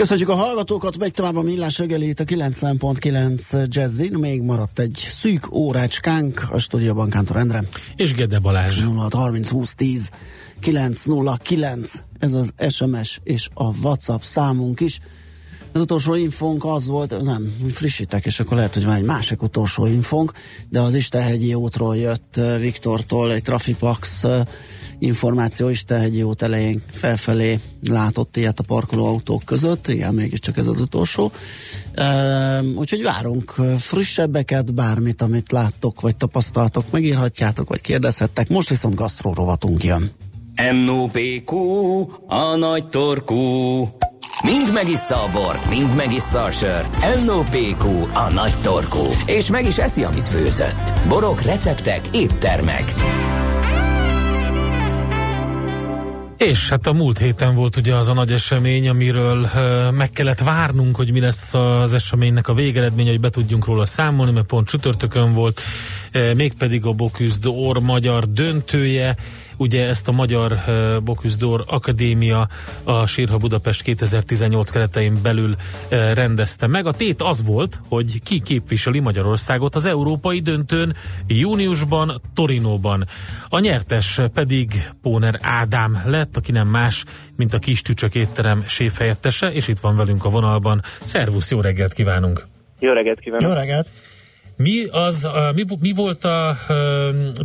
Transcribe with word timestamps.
Köszönjük 0.00 0.28
a 0.28 0.34
hallgatókat, 0.34 0.98
megy 0.98 1.12
tovább 1.12 1.36
a 1.36 1.42
millás 1.42 1.78
reggelét 1.78 2.20
a 2.20 2.24
90.9 2.24 3.68
Jazzin. 3.68 4.12
Még 4.12 4.42
maradt 4.42 4.78
egy 4.78 5.08
szűk 5.10 5.52
órácskánk 5.52 6.46
a 6.50 6.58
stúdióban 6.58 7.10
Kántor 7.10 7.36
Endre. 7.36 7.62
És 7.96 8.12
Gede 8.12 8.38
Balázs. 8.38 8.82
06 8.82 9.14
30 9.14 9.48
20 9.48 9.74
10 9.74 10.10
909. 10.60 11.92
Ez 12.18 12.32
az 12.32 12.52
SMS 12.68 13.20
és 13.22 13.48
a 13.54 13.76
WhatsApp 13.76 14.20
számunk 14.20 14.80
is. 14.80 15.00
Az 15.72 15.80
utolsó 15.80 16.14
infónk 16.14 16.64
az 16.64 16.86
volt, 16.86 17.22
nem, 17.22 17.54
frissítek, 17.70 18.26
és 18.26 18.40
akkor 18.40 18.56
lehet, 18.56 18.74
hogy 18.74 18.84
van 18.84 18.94
egy 18.94 19.04
másik 19.04 19.42
utolsó 19.42 19.86
infónk, 19.86 20.32
de 20.68 20.80
az 20.80 20.94
Istenhegyi 20.94 21.54
útról 21.54 21.96
jött 21.96 22.36
eh, 22.36 22.58
Viktortól 22.58 23.32
egy 23.32 23.42
Trafipax 23.42 24.24
eh, 24.24 24.40
információ 25.00 25.68
is 25.68 25.84
Tehegyi 25.84 26.22
út 26.22 26.42
elején 26.42 26.82
felfelé 26.90 27.60
látott 27.82 28.36
ilyet 28.36 28.58
a 28.58 28.62
parkoló 28.62 29.06
autók 29.06 29.42
között, 29.44 29.88
igen, 29.88 30.14
mégiscsak 30.14 30.56
ez 30.56 30.66
az 30.66 30.80
utolsó. 30.80 31.32
Uh, 31.96 32.76
úgyhogy 32.76 33.02
várunk 33.02 33.54
frissebbeket, 33.78 34.74
bármit, 34.74 35.22
amit 35.22 35.52
láttok, 35.52 36.00
vagy 36.00 36.16
tapasztaltok, 36.16 36.84
megírhatjátok, 36.90 37.68
vagy 37.68 37.80
kérdezhettek. 37.80 38.48
Most 38.48 38.68
viszont 38.68 38.94
gasztró 38.94 39.32
rovatunk 39.34 39.84
jön. 39.84 40.10
NOPQ, 40.84 41.56
a 42.26 42.56
nagy 42.56 42.88
torkú. 42.88 43.36
Mind 44.44 44.72
megissza 44.72 45.22
a 45.22 45.30
bort, 45.32 45.68
mind 45.68 45.94
megissza 45.96 46.42
a 46.42 46.50
sört. 46.50 47.24
NOPQ, 47.24 47.88
a 48.14 48.32
nagy 48.32 48.54
torkú. 48.62 49.04
És 49.26 49.50
meg 49.50 49.66
is 49.66 49.78
eszi, 49.78 50.04
amit 50.04 50.28
főzött. 50.28 50.92
Borok, 51.08 51.42
receptek, 51.42 52.00
éttermek. 52.12 52.94
És 56.48 56.68
hát 56.68 56.86
a 56.86 56.92
múlt 56.92 57.18
héten 57.18 57.54
volt 57.54 57.76
ugye 57.76 57.94
az 57.94 58.08
a 58.08 58.12
nagy 58.12 58.32
esemény, 58.32 58.88
amiről 58.88 59.48
meg 59.90 60.10
kellett 60.10 60.38
várnunk, 60.38 60.96
hogy 60.96 61.12
mi 61.12 61.20
lesz 61.20 61.54
az 61.54 61.94
eseménynek 61.94 62.48
a 62.48 62.54
végeredmény, 62.54 63.06
hogy 63.06 63.20
be 63.20 63.30
tudjunk 63.30 63.64
róla 63.64 63.86
számolni, 63.86 64.32
mert 64.32 64.46
pont 64.46 64.68
csütörtökön 64.68 65.34
volt, 65.34 65.60
mégpedig 66.12 66.84
a 66.84 66.92
Boküzd 66.92 67.46
Or 67.46 67.80
magyar 67.80 68.30
döntője, 68.30 69.16
Ugye 69.60 69.88
ezt 69.88 70.08
a 70.08 70.12
Magyar 70.12 70.52
uh, 70.52 71.00
Boküzdor 71.02 71.64
Akadémia 71.66 72.48
a 72.84 73.06
Sírha 73.06 73.38
Budapest 73.38 73.82
2018 73.82 74.70
keretein 74.70 75.18
belül 75.22 75.50
uh, 75.50 76.12
rendezte 76.12 76.66
meg. 76.66 76.86
A 76.86 76.92
tét 76.92 77.22
az 77.22 77.44
volt, 77.44 77.80
hogy 77.88 78.22
ki 78.22 78.40
képviseli 78.40 79.00
Magyarországot 79.00 79.74
az 79.74 79.84
európai 79.84 80.40
döntőn 80.40 80.96
júniusban 81.26 82.20
Torinóban. 82.34 83.06
A 83.48 83.58
nyertes 83.58 84.20
pedig 84.34 84.90
Póner 85.02 85.38
Ádám 85.42 86.02
lett, 86.06 86.36
aki 86.36 86.52
nem 86.52 86.68
más, 86.68 87.04
mint 87.36 87.54
a 87.54 87.58
kis 87.58 87.82
tücsök 87.82 88.14
étterem 88.14 88.64
séfhelyettese, 88.66 89.52
és 89.52 89.68
itt 89.68 89.78
van 89.78 89.96
velünk 89.96 90.24
a 90.24 90.28
vonalban. 90.30 90.82
Szervusz, 91.04 91.50
jó 91.50 91.60
reggelt 91.60 91.92
kívánunk! 91.92 92.46
Jó 92.78 92.92
reggelt 92.92 93.20
kívánok! 93.20 93.48
Jó 93.48 93.54
reggelt! 93.54 93.88
Mi, 94.62 94.86
az, 94.90 95.28
mi, 95.54 95.64
mi 95.80 95.92
volt 95.92 96.24
a 96.24 96.52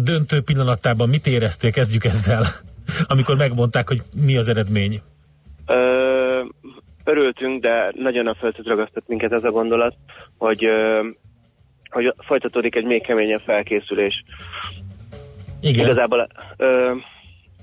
döntő 0.02 0.42
pillanatában, 0.42 1.10
mit 1.10 1.28
éreztél, 1.28 1.72
kezdjük 1.72 2.04
ezzel, 2.04 2.44
amikor 3.08 3.36
megmondták, 3.36 3.88
hogy 3.88 4.02
mi 4.26 4.38
az 4.38 4.48
eredmény? 4.48 5.02
Ö, 5.68 6.42
örültünk, 7.04 7.62
de 7.62 7.92
nagyon 7.98 8.28
a 8.28 8.36
földet 8.36 8.66
ragasztott 8.66 9.08
minket 9.08 9.32
ez 9.32 9.44
a 9.44 9.52
gondolat, 9.52 9.96
hogy, 10.38 10.68
hogy 11.90 12.14
folytatódik 12.18 12.76
egy 12.76 12.86
még 12.86 13.02
keményebb 13.02 13.42
felkészülés. 13.46 14.24
Igen. 15.62 15.86
Igazából 15.86 16.28
ö, 16.58 16.92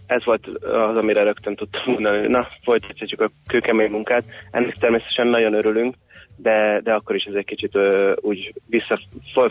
ez 0.07 0.25
volt 0.25 0.47
az, 0.63 0.97
amire 0.97 1.23
rögtön 1.23 1.57
tudtam 1.57 1.83
mondani, 1.87 2.27
na, 2.27 2.49
folytatjuk 2.63 3.21
a 3.21 3.31
kőkemény 3.47 3.91
munkát. 3.91 4.25
Ennek 4.51 4.77
természetesen 4.79 5.27
nagyon 5.27 5.55
örülünk, 5.55 5.95
de, 6.43 6.81
de 6.85 6.93
akkor 6.93 7.17
is 7.17 7.25
ez 7.25 7.35
egy 7.35 7.45
kicsit 7.45 7.75
ö, 7.75 8.13
úgy 8.21 8.55
vissza, 8.67 9.01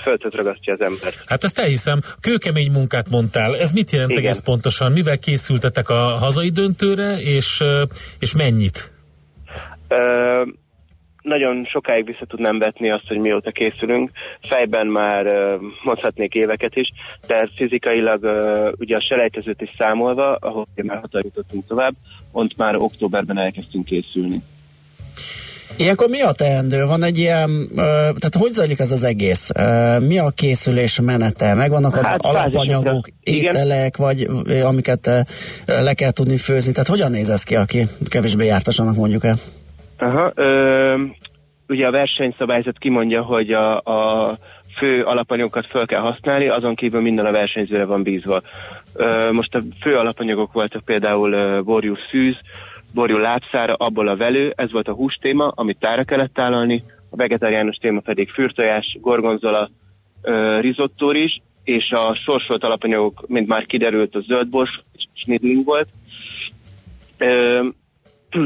föltött 0.02 0.36
ragasztja 0.36 0.74
az 0.74 0.82
embert. 0.82 1.24
Hát 1.26 1.44
ezt 1.44 1.60
elhiszem. 1.60 2.00
Kőkemény 2.22 2.72
munkát 2.72 3.10
mondtál. 3.10 3.58
Ez 3.58 3.72
mit 3.72 3.92
jelent 3.92 4.12
Igen. 4.12 4.24
egész 4.24 4.40
pontosan? 4.40 4.92
Mivel 4.92 5.20
készültetek 5.20 5.90
a 5.90 6.18
hazai 6.18 6.50
döntőre, 6.50 7.18
és, 7.22 7.62
és 8.20 8.36
mennyit? 8.36 8.92
Ö, 9.88 10.44
nagyon 11.22 11.66
sokáig 11.66 12.06
vissza 12.06 12.26
tudnám 12.26 12.60
vetni 12.60 12.92
azt, 12.92 13.08
hogy 13.08 13.18
mióta 13.18 13.52
készülünk. 13.52 14.12
Fejben 14.42 14.88
már 14.88 15.26
mondhatnék 15.84 16.34
éveket 16.34 16.76
is, 16.76 16.92
de 17.28 17.50
fizikailag 17.56 18.24
ugye 18.80 18.96
a 18.96 19.02
selejtezőt 19.02 19.62
is 19.62 19.70
számolva, 19.78 20.36
ahol 20.36 20.68
már 20.76 21.00
hatal 21.00 21.22
jutottunk 21.24 21.68
tovább, 21.68 21.94
ott 22.32 22.58
már 22.58 22.76
októberben 22.76 23.38
elkezdtünk 23.38 23.86
készülni. 23.86 24.42
Ilyenkor 25.78 26.10
mi 26.10 26.22
a 26.22 26.32
teendő? 26.32 26.86
Van 26.86 27.04
egy 27.04 27.18
ilyen, 27.18 27.70
tehát 27.76 28.36
hogy 28.40 28.52
zajlik 28.52 28.80
ez 28.80 28.92
az 28.92 29.04
egész? 29.04 29.52
Mi 30.00 30.18
a 30.18 30.30
készülés 30.30 31.00
menete? 31.00 31.54
Megvannak 31.54 31.96
az 31.96 32.02
Hát, 32.02 32.22
alapanyagok, 32.22 33.08
ételek, 33.24 33.98
vagy 33.98 34.28
amiket 34.64 35.26
le 35.66 35.94
kell 35.94 36.12
tudni 36.12 36.38
főzni? 36.38 36.72
Tehát 36.72 36.88
hogyan 36.88 37.12
néz 37.12 37.30
ez 37.30 37.44
ki, 37.44 37.56
aki 37.56 37.84
kevésbé 38.10 38.46
jártas, 38.46 38.80
annak 38.80 38.96
mondjuk 38.96 39.24
el? 39.26 39.36
Aha, 39.98 40.32
ö, 40.36 40.96
ugye 41.68 41.88
a 41.88 41.92
versenyszabályzat 41.92 42.78
kimondja, 42.78 43.22
hogy 43.22 43.52
a, 43.52 43.78
a 43.78 44.38
fő 44.78 45.04
alapanyagokat 45.04 45.68
fel 45.68 45.86
kell 45.86 46.02
használni, 46.02 46.50
azon 46.50 46.76
kívül 46.76 47.02
minden 47.02 47.26
a 47.26 47.32
versenyzőre 47.32 47.86
van 47.86 48.04
bízva. 48.04 48.42
Ö, 48.94 49.32
most 49.32 49.56
a 49.56 49.62
fő 49.82 49.96
alapanyagok 49.96 50.52
voltak 50.52 50.86
például 50.86 51.62
borjú 51.62 51.96
szűz, 52.12 52.36
borjú 52.94 53.18
lábszára, 53.18 53.74
abból 53.74 54.08
a 54.08 54.18
velő, 54.18 54.54
ez 54.56 54.72
volt 54.72 54.88
a 54.88 54.94
hús 54.94 55.18
téma, 55.22 55.48
amit 55.48 55.80
tára 55.80 56.04
kellett 56.04 56.34
tálalni, 56.34 56.84
a 57.10 57.16
vegetáriánus 57.16 57.76
téma 57.76 58.00
pedig 58.00 58.30
fürtojás, 58.30 58.98
gorgonzola, 59.02 59.70
risotto 60.60 61.12
is, 61.12 61.42
és 61.64 61.90
a 61.92 62.16
sorsolt 62.26 62.64
alapanyagok, 62.64 63.28
mint 63.28 63.48
már 63.48 63.66
kiderült, 63.66 64.16
a 64.16 64.20
zöldbors, 64.20 64.84
snidling 65.14 65.66
volt. 65.66 65.88
Ö, 67.18 67.68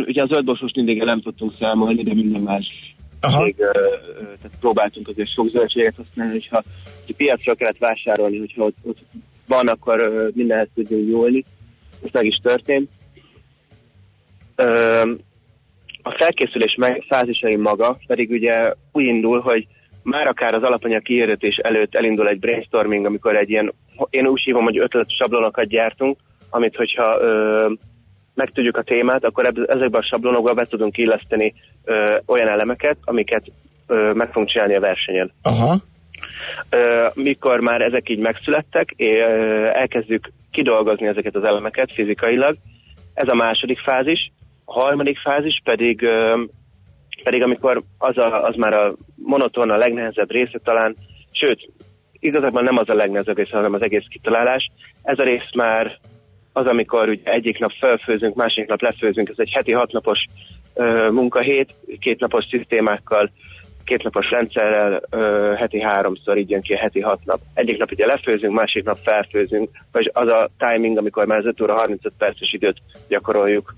ugye 0.08 0.24
a 0.24 0.26
zöldborsos 0.26 0.72
mindig 0.76 1.04
nem 1.04 1.22
tudtunk 1.22 1.54
számolni, 1.60 2.04
de 2.04 2.14
minden 2.14 2.42
más 2.42 2.96
Aha. 3.22 3.44
még, 3.44 3.56
ö, 3.58 3.72
tehát 4.14 4.58
próbáltunk 4.60 5.08
azért 5.08 5.34
sok 5.34 5.50
zöldséget 5.50 5.96
használni, 5.96 6.32
hogyha, 6.32 6.64
hogyha 7.00 7.14
piacra 7.18 7.56
kellett 7.56 7.78
vásárolni, 7.78 8.38
hogyha 8.38 8.64
ott, 8.64 8.78
ott 8.84 9.00
van, 9.48 9.68
akkor 9.68 10.30
mindenhez 10.34 10.68
tudjunk 10.74 11.08
nyúlni. 11.08 11.46
Ez 12.04 12.10
meg 12.12 12.26
is 12.26 12.40
történt. 12.44 12.90
A 16.04 16.16
felkészülés 16.18 16.76
meg, 16.78 17.04
fázisai 17.08 17.56
maga 17.56 17.98
pedig 18.08 18.30
ugye 18.30 18.74
úgy 18.92 19.04
indul, 19.04 19.40
hogy 19.40 19.68
már 20.04 20.28
akár 20.28 20.54
az 20.54 20.64
alapanyag 20.64 21.02
kiérdetés 21.02 21.56
előtt 21.56 21.96
elindul 21.96 22.28
egy 22.28 22.40
brainstorming, 22.40 23.06
amikor 23.06 23.36
egy 23.36 23.50
ilyen, 23.50 23.74
én 24.10 24.28
úgy 24.28 24.42
hívom, 24.42 24.64
hogy 24.64 24.78
ötlet 24.78 25.16
sablonokat 25.18 25.68
gyártunk, 25.68 26.18
amit 26.50 26.76
hogyha 26.76 27.20
ö, 27.20 27.70
megtudjuk 28.34 28.78
a 28.78 28.82
témát, 28.82 29.24
akkor 29.24 29.46
ebb, 29.46 29.58
ezekben 29.58 30.02
a 30.02 30.06
sablonokba 30.06 30.54
be 30.54 30.66
tudunk 30.66 30.98
illeszteni 30.98 31.54
ö, 31.84 32.16
olyan 32.26 32.48
elemeket, 32.48 32.98
amiket 33.04 33.44
ö, 33.88 34.14
meg 34.14 34.28
fogunk 34.28 34.50
csinálni 34.50 34.76
a 34.76 34.80
versenyen. 34.80 35.32
Aha. 35.42 35.78
Ö, 36.70 37.08
mikor 37.14 37.60
már 37.60 37.82
ezek 37.82 38.10
így 38.10 38.20
megszülettek, 38.20 38.94
é, 38.96 39.20
ö, 39.20 39.66
elkezdjük 39.74 40.32
kidolgozni 40.52 41.08
ezeket 41.08 41.36
az 41.36 41.44
elemeket 41.44 41.94
fizikailag. 41.94 42.56
Ez 43.14 43.28
a 43.28 43.36
második 43.36 43.80
fázis. 43.80 44.32
A 44.66 44.82
harmadik 44.82 45.18
fázis 45.18 45.62
pedig, 45.64 46.08
pedig 47.24 47.42
amikor 47.42 47.84
az, 47.98 48.18
a, 48.18 48.44
az 48.44 48.56
már 48.56 48.74
a 48.74 48.96
monoton, 49.16 49.70
a 49.70 49.78
legnehezebb 49.78 50.32
része 50.32 50.60
talán, 50.64 50.96
sőt, 51.32 51.70
igazából 52.20 52.62
nem 52.62 52.78
az 52.78 52.90
a 52.90 52.94
legnehezebb 52.94 53.38
része, 53.38 53.56
hanem 53.56 53.74
az 53.74 53.82
egész 53.82 54.06
kitalálás. 54.10 54.72
Ez 55.04 55.20
a 55.20 55.24
rész 55.24 55.54
már 55.56 56.00
az, 56.54 56.66
amikor 56.66 57.10
ugye 57.10 57.32
egyik 57.32 57.60
nap 57.60 57.72
felfőzünk, 57.80 58.36
másik 58.36 58.68
nap 58.68 58.82
lefőzünk, 58.82 59.30
ez 59.30 59.36
egy 59.38 59.52
heti 59.54 59.72
hatnapos 59.72 60.20
ö, 60.74 61.10
munkahét, 61.12 61.74
kétnapos 62.00 62.46
szisztémákkal, 62.50 63.32
kétnapos 63.84 64.30
rendszerrel, 64.30 65.02
ö, 65.10 65.54
heti 65.58 65.82
háromszor, 65.82 66.38
így 66.38 66.50
jön 66.50 66.62
ki 66.62 66.74
a 66.74 66.78
heti 66.78 67.00
hat 67.00 67.20
nap. 67.26 67.40
Egyik 67.54 67.78
nap 67.78 67.92
ugye 67.92 68.06
lefőzünk, 68.06 68.54
másik 68.54 68.84
nap 68.84 68.98
felfőzünk, 69.04 69.70
vagy 69.92 70.12
az 70.14 70.28
a 70.28 70.50
timing, 70.58 70.98
amikor 70.98 71.26
már 71.26 71.40
az 71.40 71.46
5 71.46 71.62
óra 71.62 71.74
35 71.74 72.14
perces 72.18 72.54
időt 72.54 72.78
gyakoroljuk. 73.08 73.76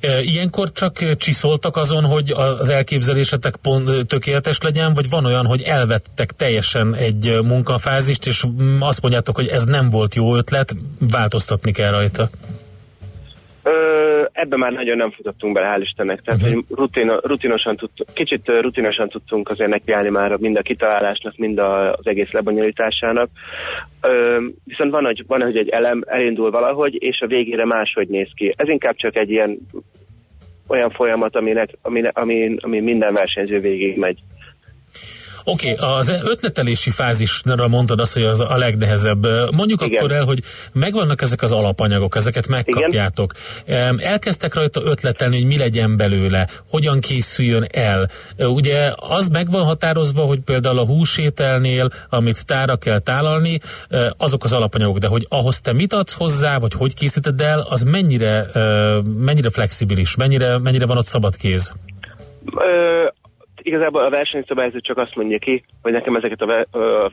Ilyenkor 0.00 0.72
csak 0.72 1.16
csiszoltak 1.16 1.76
azon, 1.76 2.04
hogy 2.04 2.30
az 2.30 2.68
elképzelésetek 2.68 3.56
pont 3.56 4.06
tökéletes 4.06 4.60
legyen, 4.60 4.94
vagy 4.94 5.08
van 5.08 5.24
olyan, 5.24 5.46
hogy 5.46 5.62
elvettek 5.62 6.32
teljesen 6.32 6.94
egy 6.94 7.38
munkafázist, 7.42 8.26
és 8.26 8.44
azt 8.78 9.00
mondjátok, 9.00 9.36
hogy 9.36 9.46
ez 9.46 9.64
nem 9.64 9.90
volt 9.90 10.14
jó 10.14 10.36
ötlet, 10.36 10.74
változtatni 10.98 11.72
kell 11.72 11.90
rajta? 11.90 12.30
Ö, 13.70 14.24
ebbe 14.32 14.56
már 14.56 14.72
nagyon 14.72 14.96
nem 14.96 15.10
futottunk 15.10 15.54
bele, 15.54 15.76
hál' 15.76 15.82
Istennek. 15.82 16.20
Tehát, 16.20 16.40
uh-huh. 16.40 16.54
hogy 16.54 16.76
rutin, 16.76 17.16
rutinosan 17.22 17.76
tudtunk, 17.76 18.08
kicsit 18.14 18.48
rutinosan 18.60 19.08
tudtunk 19.08 19.48
azért 19.48 19.70
nekiállni 19.70 20.08
már 20.08 20.36
mind 20.36 20.56
a 20.56 20.62
kitalálásnak, 20.62 21.36
mind 21.36 21.58
a, 21.58 21.92
az 21.92 22.06
egész 22.06 22.30
lebonyolításának. 22.30 23.30
Ö, 24.00 24.44
viszont 24.64 24.90
van 24.90 25.04
hogy, 25.04 25.24
van, 25.26 25.42
hogy 25.42 25.56
egy 25.56 25.68
elem 25.68 26.02
elindul 26.06 26.50
valahogy, 26.50 27.02
és 27.02 27.20
a 27.20 27.26
végére 27.26 27.64
máshogy 27.64 28.08
néz 28.08 28.28
ki. 28.34 28.54
Ez 28.56 28.68
inkább 28.68 28.96
csak 28.96 29.16
egy 29.16 29.30
ilyen 29.30 29.58
olyan 30.66 30.90
folyamat, 30.90 31.36
aminek, 31.36 31.70
ami, 31.82 32.02
ami, 32.12 32.56
ami 32.60 32.80
minden 32.80 33.14
versenyző 33.14 33.58
végig 33.58 33.96
megy. 33.96 34.18
Oké, 35.44 35.72
okay, 35.72 35.98
az 35.98 36.08
ötletelési 36.08 36.90
fázisra 36.90 37.68
mondtad 37.68 38.00
azt, 38.00 38.12
hogy 38.12 38.22
az 38.22 38.40
a 38.40 38.56
legnehezebb. 38.56 39.22
Mondjuk 39.52 39.82
Igen. 39.82 39.98
akkor 39.98 40.12
el, 40.12 40.24
hogy 40.24 40.42
megvannak 40.72 41.22
ezek 41.22 41.42
az 41.42 41.52
alapanyagok, 41.52 42.16
ezeket 42.16 42.46
megkapjátok. 42.46 43.32
Igen. 43.66 44.00
Elkezdtek 44.00 44.54
rajta 44.54 44.82
ötletelni, 44.84 45.36
hogy 45.36 45.46
mi 45.46 45.56
legyen 45.56 45.96
belőle, 45.96 46.48
hogyan 46.70 47.00
készüljön 47.00 47.66
el. 47.72 48.10
Ugye 48.38 48.92
az 48.96 49.28
meg 49.28 49.50
van 49.50 49.64
határozva, 49.64 50.22
hogy 50.22 50.40
például 50.40 50.78
a 50.78 50.86
húsételnél, 50.86 51.88
amit 52.08 52.46
tára 52.46 52.76
kell 52.76 52.98
tálalni, 52.98 53.60
azok 54.16 54.44
az 54.44 54.52
alapanyagok, 54.52 54.98
de 54.98 55.06
hogy 55.06 55.26
ahhoz 55.28 55.60
te 55.60 55.72
mit 55.72 55.92
adsz 55.92 56.12
hozzá, 56.12 56.58
vagy 56.58 56.72
hogy 56.72 56.94
készíted 56.94 57.40
el, 57.40 57.66
az 57.68 57.82
mennyire, 57.82 58.46
mennyire 59.16 59.50
flexibilis, 59.50 60.16
mennyire, 60.16 60.58
mennyire 60.58 60.86
van 60.86 60.96
ott 60.96 61.06
szabad 61.06 61.36
kéz? 61.36 61.72
Igazából 63.62 64.02
a 64.02 64.10
versenyszabályzó 64.10 64.78
csak 64.78 64.96
azt 64.96 65.14
mondja 65.14 65.38
ki, 65.38 65.64
hogy 65.82 65.92
nekem 65.92 66.16
ezeket 66.16 66.40
a, 66.40 66.66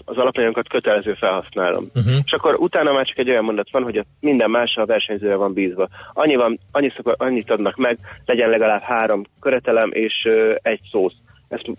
az 0.05 0.17
alapanyagokat 0.17 0.69
kötelező 0.69 1.13
felhasználom. 1.13 1.89
Uh-huh. 1.95 2.15
És 2.25 2.31
akkor 2.31 2.55
utána 2.55 2.93
már 2.93 3.05
csak 3.05 3.17
egy 3.17 3.29
olyan 3.29 3.43
mondat 3.43 3.71
van, 3.71 3.83
hogy 3.83 4.05
minden 4.19 4.49
más 4.49 4.75
a 4.75 4.85
versenyzőre 4.85 5.35
van 5.35 5.53
bízva. 5.53 5.87
Annyi 6.13 6.35
van, 6.35 6.59
annyi 6.71 6.91
szokor, 6.95 7.15
annyit 7.17 7.51
adnak 7.51 7.75
meg, 7.75 7.97
legyen 8.25 8.49
legalább 8.49 8.81
három 8.81 9.23
köretelem 9.39 9.91
és 9.93 10.13
ö, 10.23 10.55
egy 10.61 10.81
szósz. 10.91 11.15
Ezt, 11.47 11.71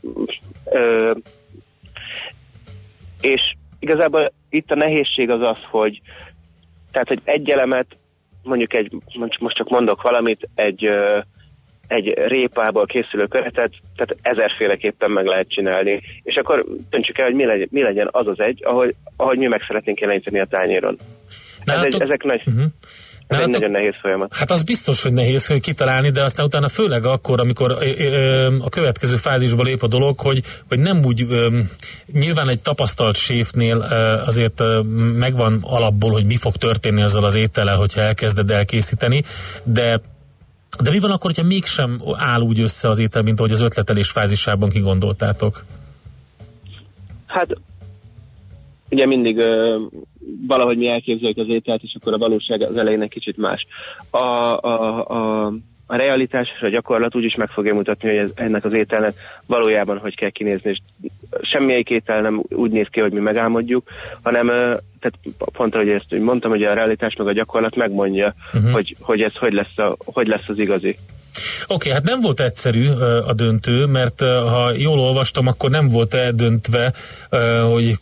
ö, 0.64 1.12
és 3.20 3.40
igazából 3.78 4.32
itt 4.50 4.70
a 4.70 4.74
nehézség 4.74 5.30
az 5.30 5.40
az, 5.40 5.58
hogy 5.70 6.00
tehát, 6.92 7.08
hogy 7.08 7.20
egy 7.24 7.50
elemet, 7.50 7.86
mondjuk 8.42 8.74
egy, 8.74 8.92
most 9.38 9.56
csak 9.56 9.68
mondok 9.68 10.02
valamit, 10.02 10.48
egy 10.54 10.84
ö, 10.84 11.18
egy 11.88 12.14
répából 12.26 12.86
készülő 12.86 13.26
köretet, 13.26 13.72
tehát 13.96 14.16
ezerféleképpen 14.22 15.10
meg 15.10 15.26
lehet 15.26 15.48
csinálni. 15.48 16.00
És 16.22 16.34
akkor 16.34 16.64
döntsük 16.90 17.18
el, 17.18 17.24
hogy 17.24 17.34
mi 17.34 17.44
legyen, 17.44 17.68
mi 17.70 17.82
legyen 17.82 18.08
az 18.10 18.26
az 18.26 18.40
egy, 18.40 18.60
ahogy, 18.64 18.94
ahogy 19.16 19.38
mi 19.38 19.46
meg 19.46 19.62
szeretnénk 19.66 20.00
jeleníteni 20.00 20.40
a 20.40 20.44
tányéron. 20.44 20.98
Ez 21.64 21.84
egy, 21.84 22.00
ezek 22.00 22.22
nagy... 22.22 22.42
Uh-huh. 22.46 22.64
Ez 23.26 23.38
egy 23.38 23.48
nagyon 23.48 23.70
nehéz 23.70 23.94
folyamat. 24.00 24.36
Hát 24.36 24.50
az 24.50 24.62
biztos, 24.62 25.02
hogy 25.02 25.12
nehéz 25.12 25.46
hogy 25.46 25.60
kitalálni, 25.60 26.10
de 26.10 26.22
aztán 26.22 26.46
utána 26.46 26.68
főleg 26.68 27.04
akkor, 27.04 27.40
amikor 27.40 27.76
a 28.60 28.68
következő 28.68 29.16
fázisba 29.16 29.62
lép 29.62 29.82
a 29.82 29.86
dolog, 29.86 30.20
hogy, 30.20 30.42
hogy 30.68 30.78
nem 30.78 31.04
úgy, 31.04 31.26
nyilván 32.12 32.48
egy 32.48 32.62
tapasztalt 32.62 33.16
séfnél 33.16 33.78
azért 34.26 34.62
megvan 35.16 35.58
alapból, 35.62 36.10
hogy 36.10 36.24
mi 36.24 36.36
fog 36.36 36.56
történni 36.56 37.02
ezzel 37.02 37.24
az 37.24 37.34
étellel, 37.34 37.76
hogyha 37.76 38.00
elkezded 38.00 38.50
elkészíteni, 38.50 39.24
de 39.62 40.00
de 40.82 40.90
mi 40.90 40.98
van 40.98 41.10
akkor, 41.10 41.30
hogyha 41.30 41.48
mégsem 41.48 42.02
áll 42.16 42.40
úgy 42.40 42.60
össze 42.60 42.88
az 42.88 42.98
étel, 42.98 43.22
mint 43.22 43.38
ahogy 43.38 43.52
az 43.52 43.60
ötletelés 43.60 44.10
fázisában 44.10 44.68
kigondoltátok? 44.68 45.64
Hát 47.26 47.56
ugye 48.90 49.06
mindig 49.06 49.36
uh, 49.36 49.80
valahogy 50.46 50.76
mi 50.76 50.88
elképzeljük 50.88 51.38
az 51.38 51.48
ételt, 51.48 51.82
és 51.82 51.96
akkor 52.00 52.12
a 52.12 52.18
valóság 52.18 52.62
az 52.62 52.76
elején 52.76 53.08
kicsit 53.08 53.36
más. 53.36 53.66
A, 54.10 54.18
a, 54.18 55.06
a, 55.06 55.46
a 55.86 55.96
realitás 55.96 56.48
és 56.56 56.62
a 56.62 56.68
gyakorlat 56.68 57.14
úgyis 57.14 57.34
meg 57.34 57.50
fogja 57.50 57.74
mutatni, 57.74 58.08
hogy 58.08 58.18
ez, 58.18 58.30
ennek 58.34 58.64
az 58.64 58.72
ételnek 58.72 59.14
valójában 59.46 59.98
hogy 59.98 60.14
kell 60.14 60.30
kinézni, 60.30 60.70
és 60.70 60.78
semmelyik 61.42 61.90
étel 61.90 62.20
nem 62.20 62.42
úgy 62.48 62.70
néz 62.70 62.86
ki, 62.90 63.00
hogy 63.00 63.12
mi 63.12 63.20
megálmodjuk, 63.20 63.88
hanem 64.22 64.46
tehát 65.00 65.18
pont 65.36 65.74
ahogy 65.74 65.88
ezt 65.88 66.18
mondtam, 66.18 66.50
hogy 66.50 66.62
a 66.62 66.74
realitás 66.74 67.14
meg 67.18 67.26
a 67.26 67.32
gyakorlat 67.32 67.76
megmondja, 67.76 68.34
uh-huh. 68.52 68.72
hogy, 68.72 68.96
hogy 69.00 69.20
ez 69.20 69.34
hogy 69.34 69.52
lesz, 69.52 69.78
a, 69.78 69.96
hogy 70.04 70.26
lesz 70.26 70.48
az 70.48 70.58
igazi. 70.58 70.96
Oké, 71.62 71.74
okay, 71.74 71.92
hát 71.92 72.04
nem 72.04 72.20
volt 72.20 72.40
egyszerű 72.40 72.88
a 73.26 73.32
döntő, 73.32 73.86
mert 73.86 74.20
ha 74.20 74.72
jól 74.76 75.00
olvastam, 75.00 75.46
akkor 75.46 75.70
nem 75.70 75.88
volt 75.88 76.14
eldöntve, 76.14 76.92
hogy 77.72 77.98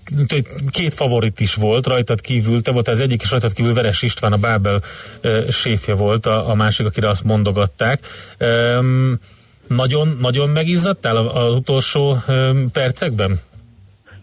két 0.71 0.95
favorit 0.95 1.41
is 1.41 1.55
volt 1.55 1.87
rajtad 1.87 2.21
kívül, 2.21 2.63
te 2.63 2.73
volt 2.73 2.89
az 2.89 3.01
egyik, 3.01 3.23
és 3.23 3.31
rajtad 3.31 3.53
kívül 3.53 3.75
Veres 3.75 4.03
István, 4.03 4.33
a 4.33 4.37
Bábel 4.37 4.81
séfje 5.51 5.95
volt, 5.95 6.27
a, 6.27 6.55
másik, 6.55 6.87
akire 6.87 7.09
azt 7.09 7.25
mondogatták. 7.25 8.01
Nagyon, 9.69 10.17
nagyon 10.21 10.49
megizzadtál 10.49 11.17
az 11.17 11.53
utolsó 11.53 12.17
percekben? 12.73 13.41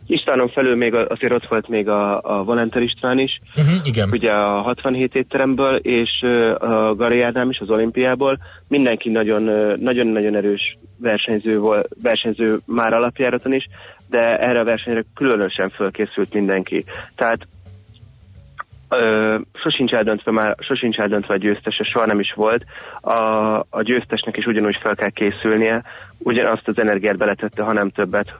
Istvánon 0.07 0.49
felül 0.49 0.75
még 0.75 0.93
azért 0.93 1.33
ott 1.33 1.47
volt 1.47 1.67
még 1.67 1.89
a, 1.89 2.21
a 2.21 2.43
Valenter 2.43 2.81
István 2.81 3.19
is, 3.19 3.41
uh-huh, 3.55 3.75
igen. 3.83 4.09
ugye 4.11 4.31
a 4.31 4.61
67 4.61 5.15
étteremből, 5.15 5.75
és 5.75 6.09
a 6.57 6.95
Gari 6.95 7.21
Ádám 7.21 7.49
is 7.49 7.59
az 7.59 7.69
olimpiából. 7.69 8.37
Mindenki 8.67 9.09
nagyon-nagyon 9.09 10.35
erős 10.35 10.77
versenyző, 10.97 11.59
volt, 11.59 11.87
versenyző 12.01 12.59
már 12.65 12.93
alapjáraton 12.93 13.53
is, 13.53 13.67
de 14.09 14.37
erre 14.37 14.59
a 14.59 14.63
versenyre 14.63 15.03
különösen 15.15 15.69
fölkészült 15.69 16.33
mindenki. 16.33 16.85
Tehát 17.15 17.47
ö, 18.97 19.37
sosincs 19.53 19.91
eldöntve 19.91 20.31
már, 20.31 20.55
sosincs 20.59 20.97
eldöntve 20.97 21.33
a 21.33 21.37
győztese, 21.37 21.83
soha 21.83 22.05
nem 22.05 22.19
is 22.19 22.33
volt. 22.35 22.63
A, 23.01 23.13
a 23.69 23.81
győztesnek 23.81 24.37
is 24.37 24.45
ugyanúgy 24.45 24.77
fel 24.81 24.95
kell 24.95 25.09
készülnie, 25.09 25.83
ugyanazt 26.17 26.67
az 26.67 26.79
energiát 26.79 27.17
beletette, 27.17 27.63
ha 27.63 27.73
nem 27.73 27.89
többet, 27.89 28.33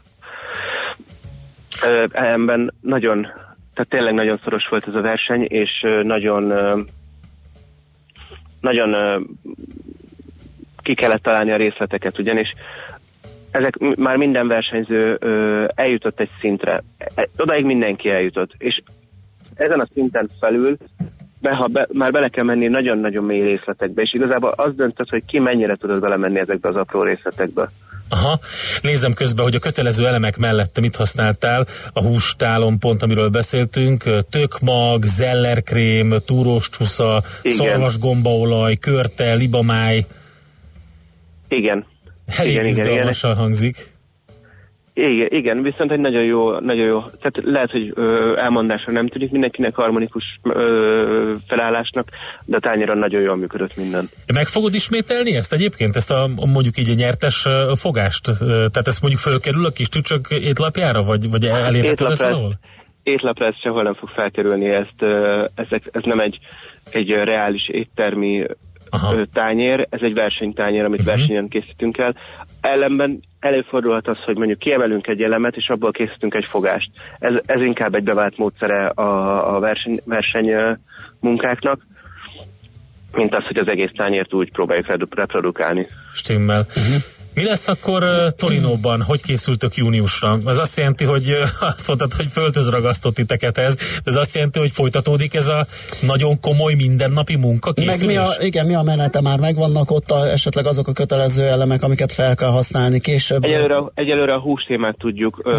Emben 2.12 2.74
nagyon, 2.82 3.22
tehát 3.74 3.90
tényleg 3.90 4.14
nagyon 4.14 4.40
szoros 4.44 4.68
volt 4.68 4.88
ez 4.88 4.94
a 4.94 5.02
verseny, 5.02 5.44
és 5.44 5.86
nagyon 6.04 6.54
nagyon 8.62 8.96
ki 10.78 10.94
kellett 10.94 11.24
találni 11.24 11.52
a 11.52 11.56
részleteket, 11.56 12.20
ugyanis 12.20 12.54
ezek 13.52 13.78
már 13.96 14.18
minden 14.18 14.48
versenyző 14.48 15.18
eljutott 15.76 16.20
egy 16.20 16.30
szintre. 16.40 16.84
E, 17.16 17.30
odaig 17.38 17.66
mindenki 17.66 18.10
eljutott, 18.10 18.52
és 18.58 18.82
ezen 19.56 19.80
a 19.80 19.88
szinten 19.94 20.30
felül 20.40 20.78
be, 21.44 21.56
ha 21.56 21.68
be, 21.68 21.88
már 21.92 22.12
bele 22.12 22.28
kell 22.28 22.44
menni 22.44 22.68
nagyon-nagyon 22.68 23.24
mély 23.24 23.42
részletekbe, 23.42 24.02
és 24.02 24.14
igazából 24.14 24.54
az 24.56 24.76
döntött, 24.76 25.10
hogy 25.10 25.24
ki 25.26 25.40
mennyire 25.40 25.76
tudod 25.76 26.00
belemenni 26.00 26.40
ezekbe 26.40 26.70
az 26.70 26.76
apró 26.76 27.04
részletekbe. 27.04 27.70
Aha, 28.10 28.40
nézem 28.82 29.14
közben, 29.14 29.46
hogy 29.46 29.56
a 29.56 29.60
kötelező 29.60 30.08
elemek 30.08 30.38
mellett 30.38 30.80
mit 30.80 30.96
használtál 30.96 31.66
a 31.94 32.02
hústálon 32.02 32.80
pont, 32.80 33.02
amiről 33.02 33.30
beszéltünk, 33.30 34.04
tökmag, 34.30 35.04
zellerkrém, 35.06 36.16
túrós 36.26 36.70
csusza, 36.70 37.24
szorvas 37.44 38.00
gombaolaj, 38.00 38.76
körte, 38.76 39.34
libamáj. 39.34 40.06
Igen. 41.48 41.86
Elég 42.38 42.54
igen, 42.54 42.66
igen, 42.66 43.14
igen. 43.14 43.36
hangzik. 43.36 43.93
Igen, 44.96 45.28
igen, 45.30 45.62
viszont 45.62 45.92
egy 45.92 46.00
nagyon 46.00 46.24
jó, 46.24 46.60
nagyon 46.60 46.86
jó, 46.86 47.00
tehát 47.02 47.40
lehet, 47.44 47.72
hogy 47.72 47.92
ö, 47.96 48.38
elmondásra 48.38 48.92
nem 48.92 49.08
tűnik 49.08 49.32
mindenkinek 49.32 49.76
harmonikus 49.76 50.24
ö, 50.44 51.34
felállásnak, 51.48 52.08
de 52.46 52.56
a 52.56 52.60
tányéron 52.60 52.98
nagyon 52.98 53.22
jól 53.22 53.36
működött 53.36 53.76
minden. 53.76 54.10
Meg 54.34 54.48
fogod 54.48 54.74
ismételni 54.74 55.36
ezt 55.36 55.54
egyébként, 55.54 55.96
ezt 55.96 56.12
a 56.12 56.30
mondjuk 56.36 56.78
így 56.78 56.90
a 56.90 56.94
nyertes 56.94 57.46
fogást? 57.76 58.30
Tehát 58.40 58.88
ezt 58.88 59.02
mondjuk 59.02 59.22
fölkerül 59.22 59.66
a 59.66 59.72
kis 59.72 59.90
tücsök 59.90 60.28
étlapjára, 60.30 61.04
vagy, 61.04 61.30
vagy 61.30 61.46
elérhető 61.46 62.06
lesz 62.06 62.22
valahol? 62.22 62.60
Étlapra 63.04 63.46
ez 63.46 63.56
sehol 63.62 63.84
nem 63.84 63.94
fog 63.94 64.10
felkerülni, 64.10 64.70
ezt, 64.70 65.02
ez, 65.56 65.68
ez 65.92 66.04
nem 66.04 66.20
egy, 66.20 66.40
egy 66.92 67.10
reális 67.10 67.70
éttermi 67.70 68.46
Aha. 68.94 69.26
tányér, 69.34 69.88
ez 69.90 70.00
egy 70.02 70.14
versenytányér, 70.14 70.84
amit 70.84 71.00
uh-huh. 71.00 71.16
versenyen 71.16 71.48
készítünk 71.48 71.98
el. 71.98 72.16
Ellenben 72.62 73.20
előfordulhat 73.40 74.08
az, 74.08 74.18
hogy 74.26 74.38
mondjuk 74.38 74.60
kiemelünk 74.60 75.08
egy 75.08 75.22
elemet, 75.22 75.56
és 75.56 75.68
abból 75.68 75.92
készítünk 75.92 76.34
egy 76.34 76.46
fogást. 76.46 76.90
Ez, 77.20 77.34
ez 77.46 77.62
inkább 77.62 77.96
egy 77.96 78.04
bevált 78.04 78.38
módszere 78.38 78.88
a, 78.88 79.56
a 79.56 79.60
verseny, 79.60 80.00
verseny 80.06 80.78
munkáknak, 81.20 81.86
mint 83.14 83.36
az, 83.36 83.44
hogy 83.44 83.58
az 83.58 83.68
egész 83.68 83.92
tányért 83.96 84.34
úgy 84.34 84.52
próbáljuk 84.52 85.16
reprodukálni. 85.16 85.88
Stimmel. 86.14 86.60
Uh-huh. 86.60 87.02
Mi 87.36 87.44
lesz 87.44 87.68
akkor 87.68 88.04
uh, 88.04 88.30
Torinóban? 88.38 89.02
Hogy 89.02 89.22
készültök 89.22 89.76
júniusra? 89.76 90.38
Ez 90.46 90.58
azt 90.58 90.78
jelenti, 90.78 91.04
hogy 91.04 91.30
uh, 91.30 91.38
azt 91.72 91.88
mondtad, 91.88 92.14
hogy 92.14 92.28
földhöz 92.32 92.70
ragasztott 92.70 93.16
titeket 93.16 93.58
ez, 93.58 93.76
de 93.76 94.02
ez 94.04 94.16
azt 94.16 94.36
jelenti, 94.36 94.60
hogy 94.60 94.72
folytatódik 94.72 95.34
ez 95.34 95.48
a 95.48 95.66
nagyon 96.02 96.40
komoly 96.40 96.74
mindennapi 96.74 97.36
munka 97.36 97.74
Meg 97.86 98.06
mi 98.06 98.16
a, 98.16 98.28
igen, 98.40 98.66
mi 98.66 98.76
a 98.76 98.82
menete 98.82 99.22
már 99.22 99.40
megvannak 99.40 99.92
ott 99.92 100.12
a, 100.12 100.28
esetleg 100.28 100.66
azok 100.66 100.88
a 100.88 100.94
kötelező 100.94 101.44
elemek, 101.44 101.84
amiket 101.84 102.12
fel 102.12 102.36
kell 102.36 102.50
használni 102.50 103.00
később? 103.00 103.44
Egyelőre, 103.44 103.82
egyelőre 103.94 104.34
a 104.34 104.40
hústémát 104.40 104.98
tudjuk 104.98 105.40
ö, 105.44 105.56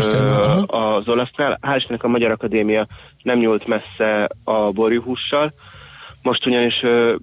az 0.66 1.08
olasznál. 1.08 1.58
Hál' 1.62 1.76
Istennek 1.76 2.02
a 2.02 2.08
Magyar 2.08 2.30
Akadémia 2.30 2.86
nem 3.22 3.38
nyúlt 3.38 3.66
messze 3.66 4.28
a 4.44 4.70
borjúhússal. 4.70 5.52
Most 6.22 6.46
ugyanis 6.46 6.74
ö, 6.82 7.14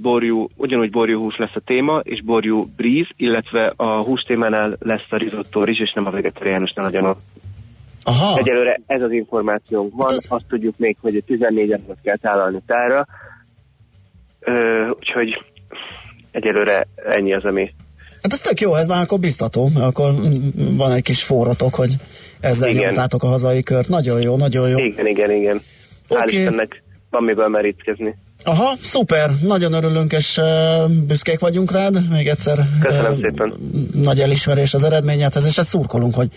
borjú, 0.00 0.48
ugyanúgy 0.56 0.90
borjúhús 0.90 1.36
lesz 1.36 1.54
a 1.54 1.60
téma, 1.60 2.00
és 2.02 2.22
borjú 2.22 2.66
bríz, 2.76 3.06
illetve 3.16 3.72
a 3.76 4.02
hús 4.02 4.22
témánál 4.22 4.76
lesz 4.78 5.06
a 5.10 5.16
risotto 5.16 5.64
rizs, 5.64 5.80
és 5.80 5.92
nem 5.92 6.06
a 6.06 6.10
vegetariánusnál 6.10 6.86
a 6.86 6.90
gyanok. 6.90 7.18
Aha. 8.02 8.38
Egyelőre 8.38 8.80
ez 8.86 9.02
az 9.02 9.12
információnk 9.12 9.94
van, 9.94 10.10
hát 10.10 10.26
azt 10.28 10.44
tudjuk 10.48 10.74
még, 10.78 10.96
hogy 11.00 11.22
14 11.26 11.68
napot 11.68 11.96
kell 12.02 12.16
tálalni 12.16 12.60
tára, 12.66 13.06
Ö, 14.40 14.88
úgyhogy 14.88 15.44
egyelőre 16.30 16.86
ennyi 17.08 17.32
az, 17.32 17.44
ami... 17.44 17.74
Hát 18.22 18.32
ez 18.32 18.40
tök 18.40 18.60
jó, 18.60 18.74
ez 18.74 18.86
már 18.86 19.02
akkor 19.02 19.18
biztató, 19.18 19.70
akkor 19.80 20.12
van 20.76 20.92
egy 20.92 21.02
kis 21.02 21.22
forratok, 21.22 21.74
hogy 21.74 21.92
ezzel 22.40 22.68
igen. 22.68 22.82
nyomtátok 22.82 23.22
a 23.22 23.26
hazai 23.26 23.62
kört. 23.62 23.88
Nagyon 23.88 24.20
jó, 24.20 24.36
nagyon 24.36 24.68
jó. 24.68 24.78
Igen, 24.78 25.06
igen, 25.06 25.30
igen. 25.30 25.60
Okay. 26.08 26.22
Hál' 26.22 26.32
Istennek 26.32 26.82
van 27.10 27.24
miből 27.24 27.48
merítkezni. 27.48 28.16
Aha, 28.44 28.76
szuper, 28.82 29.30
nagyon 29.42 29.72
örülünk 29.72 30.12
és 30.12 30.36
uh, 30.36 30.90
büszkék 30.90 31.38
vagyunk 31.38 31.72
rád, 31.72 32.08
még 32.08 32.28
egyszer 32.28 32.68
Köszönöm 32.80 33.12
uh, 33.12 33.20
szépen. 33.20 33.54
nagy 33.94 34.20
elismerés 34.20 34.74
az 34.74 34.82
eredményedhez, 34.82 35.44
és 35.44 35.58
ezt 35.58 35.68
szurkolunk, 35.68 36.14
hogy 36.14 36.28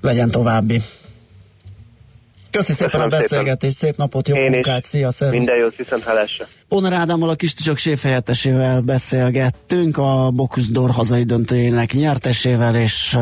legyen 0.00 0.30
további. 0.30 0.82
Köszi 2.50 2.72
szépen 2.72 3.00
a 3.00 3.06
beszélgetést, 3.06 3.76
szép 3.76 3.96
napot, 3.96 4.28
jó 4.28 4.36
Én 4.36 4.50
munkát, 4.50 4.80
is. 4.80 4.86
szia, 4.86 5.10
szervusz. 5.10 5.36
Minden 5.36 5.56
jót, 5.56 5.76
viszont 5.76 6.02
hálásra. 6.02 6.46
Póner 6.68 6.92
Ádámmal, 6.92 7.28
a 7.28 7.34
Kistusok 7.34 7.76
séfejettesével 7.76 8.80
beszélgettünk, 8.80 9.98
a 9.98 10.30
Bokuszdor 10.30 10.90
hazai 10.90 11.22
döntőjének 11.22 11.92
nyertesével, 11.92 12.76
és 12.76 13.14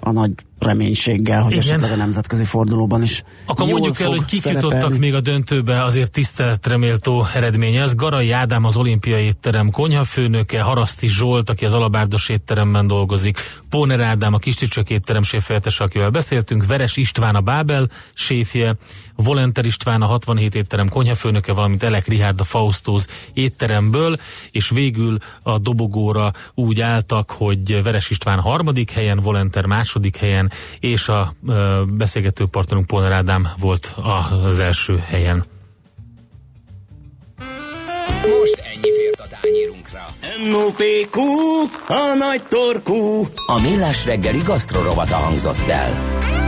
a 0.00 0.10
nagy 0.10 0.30
reménységgel, 0.58 1.42
hogy 1.42 1.52
Igen. 1.52 1.64
esetleg 1.64 1.90
a 1.90 1.96
nemzetközi 1.96 2.44
fordulóban 2.44 3.02
is 3.02 3.22
Akkor 3.46 3.68
mondjuk 3.68 4.00
el, 4.00 4.08
hogy 4.08 4.24
kik 4.24 4.40
szerepelni. 4.40 4.74
jutottak 4.74 4.98
még 4.98 5.14
a 5.14 5.20
döntőbe, 5.20 5.82
azért 5.82 6.10
tisztelt 6.10 6.66
reméltó 6.66 7.26
eredmény. 7.34 7.76
Ez 7.76 7.94
Garai 7.94 8.30
Ádám 8.30 8.64
az 8.64 8.76
olimpiai 8.76 9.24
étterem 9.24 9.70
konyhafőnöke, 9.70 10.60
Haraszti 10.60 11.08
Zsolt, 11.08 11.50
aki 11.50 11.64
az 11.64 11.72
Alabárdos 11.72 12.28
étteremben 12.28 12.86
dolgozik, 12.86 13.38
Póner 13.70 14.00
Ádám 14.00 14.34
a 14.34 14.38
Kisticsak 14.38 14.90
étterem 14.90 15.22
séfjeltese, 15.22 15.84
akivel 15.84 16.10
beszéltünk, 16.10 16.66
Veres 16.66 16.96
István 16.96 17.34
a 17.34 17.40
Bábel 17.40 17.88
séfje, 18.14 18.76
Volenter 19.16 19.64
István 19.64 20.02
a 20.02 20.06
67 20.06 20.54
étterem 20.54 20.88
konyhafőnöke, 20.88 21.52
valamint 21.52 21.82
Elek 21.82 22.06
Rihárd 22.06 22.40
a 22.40 22.44
Faustóz 22.44 23.08
étteremből, 23.32 24.16
és 24.50 24.70
végül 24.70 25.18
a 25.42 25.58
dobogóra 25.58 26.32
úgy 26.54 26.80
álltak, 26.80 27.30
hogy 27.30 27.82
Veres 27.82 28.10
István 28.10 28.40
harmadik 28.40 28.90
helyen, 28.90 29.20
Volenter 29.20 29.66
második 29.66 30.16
helyen, 30.16 30.47
és 30.80 31.08
a 31.08 31.34
beszélgető 31.86 32.46
partnerünk 32.46 32.86
Polner 32.86 33.12
Ádám 33.12 33.48
volt 33.58 33.96
az 34.44 34.60
első 34.60 34.96
helyen. 34.96 35.44
Most 38.38 38.62
ennyi 38.74 38.92
fért 38.94 39.20
a 39.20 39.26
tányérunkra. 39.40 40.04
NOPQ, 40.50 41.20
a 41.88 42.14
nagy 42.18 42.42
torkú. 42.48 43.26
A 43.46 43.60
millás 43.60 44.04
reggeli 44.04 44.38
gasztrorovata 44.38 45.16
hangzott 45.16 45.68
el. 45.68 46.47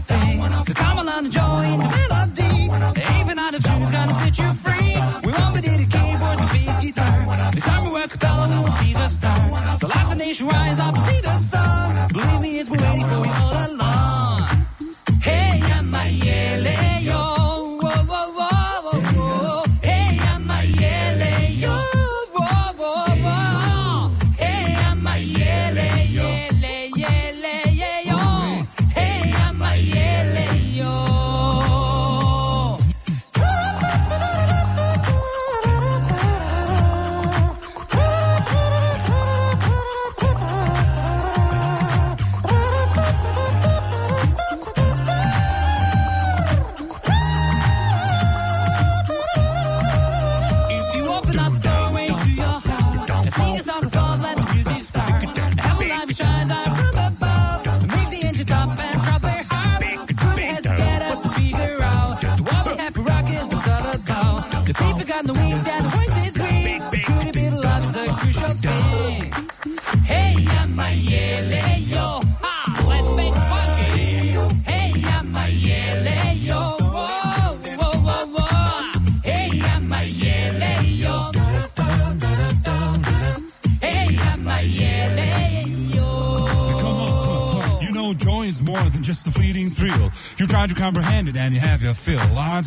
So 0.00 0.74
come 0.74 0.98
along 0.98 1.24
and 1.24 1.32
join 1.32 1.78
the 1.82 1.90
melody. 1.98 2.70
Even 3.20 3.38
out 3.38 3.54
of 3.54 3.62
tune's 3.64 3.90
gonna 3.90 4.14
set 4.14 4.38
you 4.38 4.52
free. 4.54 4.94
We 5.24 5.32
won't 5.32 5.54
be 5.54 5.60
the 5.60 5.86
keyboards 5.90 6.40
and 6.40 6.50
bass 6.50 6.78
guitar. 6.78 7.50
This 7.52 7.64
summer 7.64 7.90
where 7.90 8.06
Capella 8.06 8.46
we 8.48 8.58
will 8.62 8.78
be 8.78 8.92
the 8.92 9.08
star. 9.08 9.76
So 9.76 9.88
let 9.88 10.08
the 10.10 10.16
nation 10.16 10.46
rise 10.46 10.78
up 10.78 10.94
and 10.94 11.02
see 11.02 11.20
the 11.20 11.30
sun. 11.30 11.87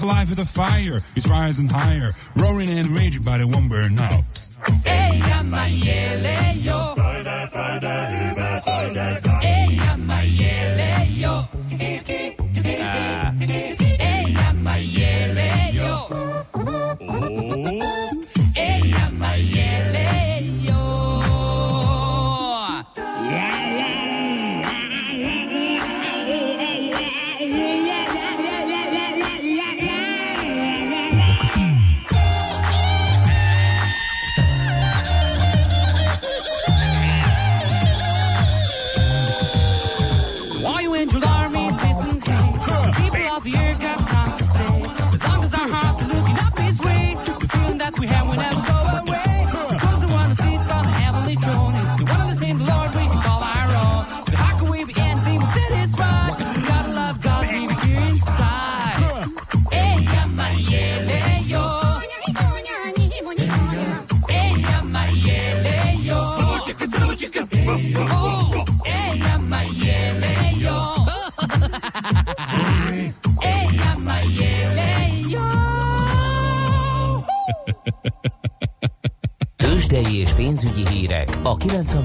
alive 0.03 0.29
with 0.29 0.39
the 0.39 0.45
fire. 0.45 0.99
it's 1.15 1.27
rising 1.27 1.67
higher, 1.67 2.11
roaring 2.35 2.69
and 2.69 2.87
raging 2.87 3.23
by 3.23 3.37
the 3.37 3.47
one 3.47 3.67
burn 3.67 3.97
out. 3.99 4.30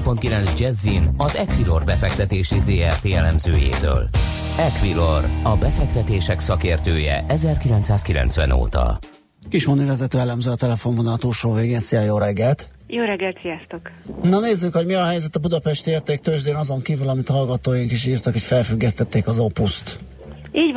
90.9 0.07 0.59
Jazzin 0.59 1.09
az 1.17 1.35
Equilor 1.35 1.83
befektetési 1.83 2.59
ZRT 2.59 3.05
elemzőjétől. 3.05 4.07
Equilor, 4.57 5.25
a 5.43 5.55
befektetések 5.55 6.39
szakértője 6.39 7.25
1990 7.27 8.51
óta. 8.51 8.99
Kismoni 9.49 9.85
vezető 9.85 10.19
elemző 10.19 10.51
a 10.51 10.55
telefonvonal 10.55 11.17
túlsó 11.17 11.53
végén. 11.53 11.79
Szia, 11.79 12.01
jó 12.01 12.17
reggelt! 12.17 12.69
Jó 12.87 13.03
reggelt, 13.03 13.37
sziasztok! 13.41 13.91
Na 14.23 14.39
nézzük, 14.39 14.73
hogy 14.75 14.85
mi 14.85 14.93
a 14.93 15.05
helyzet 15.05 15.35
a 15.35 15.39
Budapesti 15.39 15.91
értéktőzsdén, 15.91 16.55
azon 16.55 16.81
kívül, 16.81 17.09
amit 17.09 17.29
hallgatóink 17.29 17.91
is 17.91 18.05
írtak, 18.05 18.33
hogy 18.33 18.41
felfüggesztették 18.41 19.27
az 19.27 19.39
opuszt. 19.39 19.99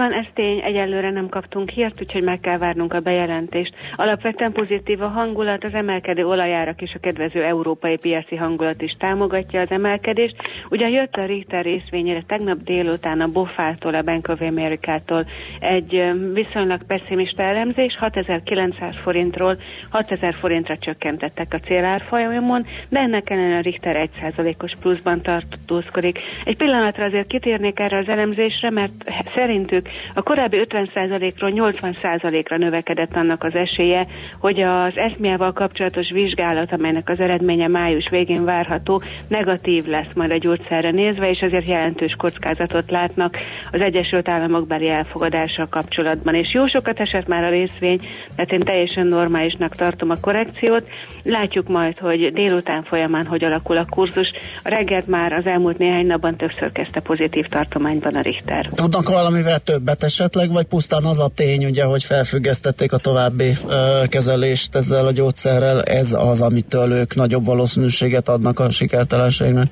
Van, 0.01 0.13
ez 0.13 0.27
tény, 0.35 0.61
egyelőre 0.65 1.11
nem 1.11 1.29
kaptunk 1.29 1.71
hírt, 1.71 2.01
úgyhogy 2.01 2.23
meg 2.23 2.41
kell 2.41 2.59
várnunk 2.59 2.93
a 2.93 3.01
bejelentést. 3.01 3.75
Alapvetően 3.97 4.53
pozitív 4.53 5.03
a 5.03 5.09
hangulat, 5.09 5.65
az 5.65 5.75
emelkedő 5.75 6.27
olajárak 6.27 6.83
és 6.83 6.93
a 6.95 6.99
kedvező 6.99 7.45
európai 7.45 7.97
piaci 7.97 8.37
hangulat 8.37 8.83
is 8.83 8.97
támogatja 8.99 9.61
az 9.61 9.71
emelkedést. 9.71 10.37
Ugyan 10.71 10.89
jött 10.89 11.15
a 11.15 11.25
Richter 11.25 11.65
részvényére 11.65 12.23
tegnap 12.27 12.63
délután 12.63 13.21
a 13.21 13.27
Bofától, 13.27 13.95
a 13.95 14.03
Bank 14.03 14.29
of 14.29 14.41
America-tól 14.41 15.27
egy 15.59 16.03
viszonylag 16.33 16.83
pessimista 16.83 17.43
elemzés, 17.43 17.95
6900 17.99 18.95
forintról 19.03 19.57
6000 19.91 20.35
forintra 20.35 20.77
csökkentettek 20.79 21.55
a 21.55 21.61
célárfolyamon, 21.61 22.67
de 22.89 22.99
ennek 22.99 23.31
ellenére 23.31 23.59
a 23.59 23.61
Richter 23.61 24.09
1%-os 24.15 24.73
pluszban 24.81 25.23
tartózkodik. 25.23 26.19
Egy 26.45 26.57
pillanatra 26.57 27.05
azért 27.05 27.27
kitérnék 27.27 27.79
erre 27.79 27.97
az 27.99 28.09
elemzésre, 28.09 28.71
mert 28.71 28.93
szerintük 29.35 29.89
a 30.15 30.23
korábbi 30.23 30.67
50%-ról 30.69 31.53
80%-ra 31.55 32.57
növekedett 32.57 33.17
annak 33.17 33.45
az 33.45 33.55
esélye, 33.55 34.07
hogy 34.39 34.61
az 34.61 34.93
eszmiával 34.95 35.53
kapcsolatos 35.53 36.11
vizsgálat, 36.13 36.73
amelynek 36.73 37.09
az 37.09 37.21
eredménye 37.21 37.69
május 37.69 38.09
végén 38.11 38.45
várható, 38.45 39.03
negatív 39.29 39.85
lesz 39.87 40.15
majd 40.15 40.31
a 40.31 40.37
gyógyszerre 40.37 40.91
nézve, 40.91 41.31
és 41.31 41.39
ezért 41.39 41.69
jelentős 41.69 42.15
kockázatot 42.19 42.91
látnak 42.91 43.37
az 43.73 43.81
Egyesült 43.81 44.29
Államok 44.29 44.67
beli 44.67 44.89
elfogadással 44.89 45.69
kapcsolatban. 45.69 46.35
És 46.35 46.53
jó 46.53 46.67
sokat 46.67 47.01
esett 47.01 47.27
már 47.27 47.45
a 47.45 47.51
részvény, 47.51 48.01
tehát 48.35 48.53
én 48.53 48.61
teljesen 48.61 49.07
normálisnak 49.07 49.77
tartom 49.77 50.11
a 50.11 50.21
korrekciót. 50.21 50.89
Látjuk 51.23 51.69
majd, 51.69 51.99
hogy 51.99 52.33
délután 52.33 52.83
folyamán 52.83 53.27
hogy 53.27 53.45
alakul 53.45 53.77
a 53.77 53.87
kurzus. 53.91 54.29
A 54.63 54.69
reggelt 54.69 55.07
már 55.07 55.33
az 55.33 55.47
elmúlt 55.47 55.79
néhány 55.79 56.07
napban 56.07 56.37
többször 56.37 56.73
kezdte 56.73 57.01
pozitív 57.01 57.47
tartományban 57.47 58.15
a 58.15 58.21
Richter. 58.21 58.69
Tudnak 58.75 59.09
valamivel 59.09 59.59
többet 59.81 60.05
esetleg, 60.05 60.53
vagy 60.53 60.65
pusztán 60.65 61.05
az 61.05 61.19
a 61.19 61.29
tény, 61.29 61.65
ugye, 61.65 61.85
hogy 61.85 62.05
felfüggesztették 62.05 62.93
a 62.93 62.97
további 62.97 63.53
ö, 63.69 64.03
kezelést 64.09 64.75
ezzel 64.75 65.07
a 65.07 65.13
gyógyszerrel, 65.13 65.83
ez 65.83 66.13
az, 66.13 66.41
amitől 66.41 66.93
ők 66.93 67.15
nagyobb 67.15 67.45
valószínűséget 67.45 68.29
adnak 68.29 68.59
a 68.59 68.71
sikertelenségnek? 68.71 69.71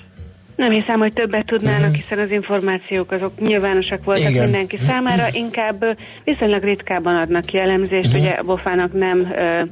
Nem 0.57 0.71
hiszem, 0.71 0.99
hogy 0.99 1.13
többet 1.13 1.47
tudnának, 1.47 1.95
hiszen 1.95 2.19
az 2.19 2.31
információk 2.31 3.13
azok 3.13 3.41
nyilvánosak 3.41 4.05
voltak 4.05 4.23
Igen. 4.23 4.33
Igen. 4.33 4.45
mindenki 4.45 4.77
számára, 4.77 5.27
inkább 5.33 5.83
ö, 5.83 5.91
viszonylag 6.25 6.63
ritkában 6.63 7.17
adnak 7.17 7.45
ki 7.45 7.59
elemzést, 7.59 8.15
ugye 8.15 8.31
a 8.31 8.43
Bofának 8.43 8.93
nem 8.93 9.33
ö, 9.37 9.63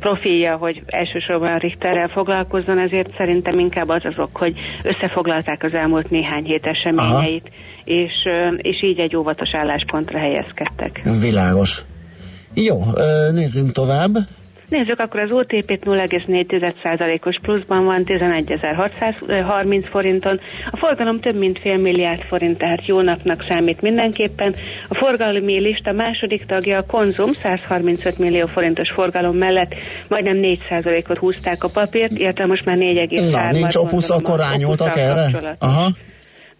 profilja, 0.00 0.56
hogy 0.56 0.82
elsősorban 0.86 1.52
a 1.52 1.58
Richterrel 1.58 2.08
foglalkozzon, 2.08 2.78
ezért 2.78 3.16
szerintem 3.16 3.58
inkább 3.58 3.88
az 3.88 4.04
azok, 4.04 4.36
hogy 4.36 4.54
összefoglalták 4.82 5.62
az 5.62 5.74
elmúlt 5.74 6.10
néhány 6.10 6.44
hét 6.44 6.66
eseményeit, 6.66 7.50
és, 7.84 8.12
és 8.56 8.82
így 8.82 8.98
egy 8.98 9.16
óvatos 9.16 9.48
álláspontra 9.52 10.18
helyezkedtek. 10.18 11.02
Világos. 11.20 11.82
Jó, 12.54 12.80
nézzünk 13.32 13.72
tovább. 13.72 14.16
Nézzük, 14.68 14.98
akkor 14.98 15.20
az 15.20 15.30
OTP-t 15.30 15.84
0,4%-os 15.84 17.38
pluszban 17.42 17.84
van 17.84 18.02
11.630 18.06 19.86
forinton. 19.90 20.40
A 20.70 20.76
forgalom 20.76 21.20
több 21.20 21.36
mint 21.36 21.58
fél 21.58 21.76
milliárd 21.76 22.20
forint, 22.20 22.58
tehát 22.58 22.86
jó 22.86 23.00
napnak 23.00 23.44
számít 23.48 23.80
mindenképpen. 23.80 24.54
A 24.88 24.94
forgalmi 24.94 25.60
lista 25.60 25.92
második 25.92 26.46
tagja 26.46 26.78
a 26.78 26.84
Konzum 26.86 27.32
135 27.32 28.18
millió 28.18 28.46
forintos 28.46 28.92
forgalom 28.92 29.36
mellett 29.36 29.74
majdnem 30.08 30.36
4%-ot 30.40 31.18
húzták 31.18 31.64
a 31.64 31.68
papírt, 31.68 32.18
illetve 32.18 32.46
most 32.46 32.64
már 32.64 32.76
4,3 32.76 33.30
Na, 33.30 33.50
nincs 33.50 33.74
opusz, 33.74 34.10
akkor 34.10 34.38
rányultak 34.38 34.96
erre? 34.96 35.56
Aha. 35.58 35.90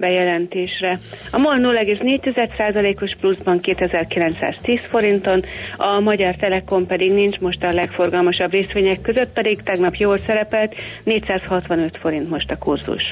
Bejelentésre. 0.01 0.99
A 1.31 1.39
MOL 1.39 1.59
0,4%-os 1.59 3.17
pluszban 3.21 3.61
2910 3.61 4.81
forinton, 4.91 5.43
a 5.77 6.01
Magyar 6.01 6.37
Telekom 6.37 6.87
pedig 6.87 7.13
nincs 7.13 7.39
most 7.39 7.63
a 7.63 7.73
legforgalmasabb 7.73 8.51
részvények 8.51 9.01
között, 9.01 9.33
pedig 9.33 9.63
tegnap 9.63 9.95
jól 9.95 10.19
szerepelt, 10.27 10.75
465 11.05 11.99
forint 12.01 12.31
most 12.31 12.51
a 12.51 12.59
kurzus. 12.59 13.03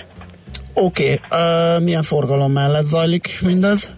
Oké, 0.75 1.21
okay. 1.31 1.83
milyen 1.83 2.03
forgalom 2.03 2.53
mellett 2.53 2.85
zajlik 2.85 3.39
mindez? 3.41 3.91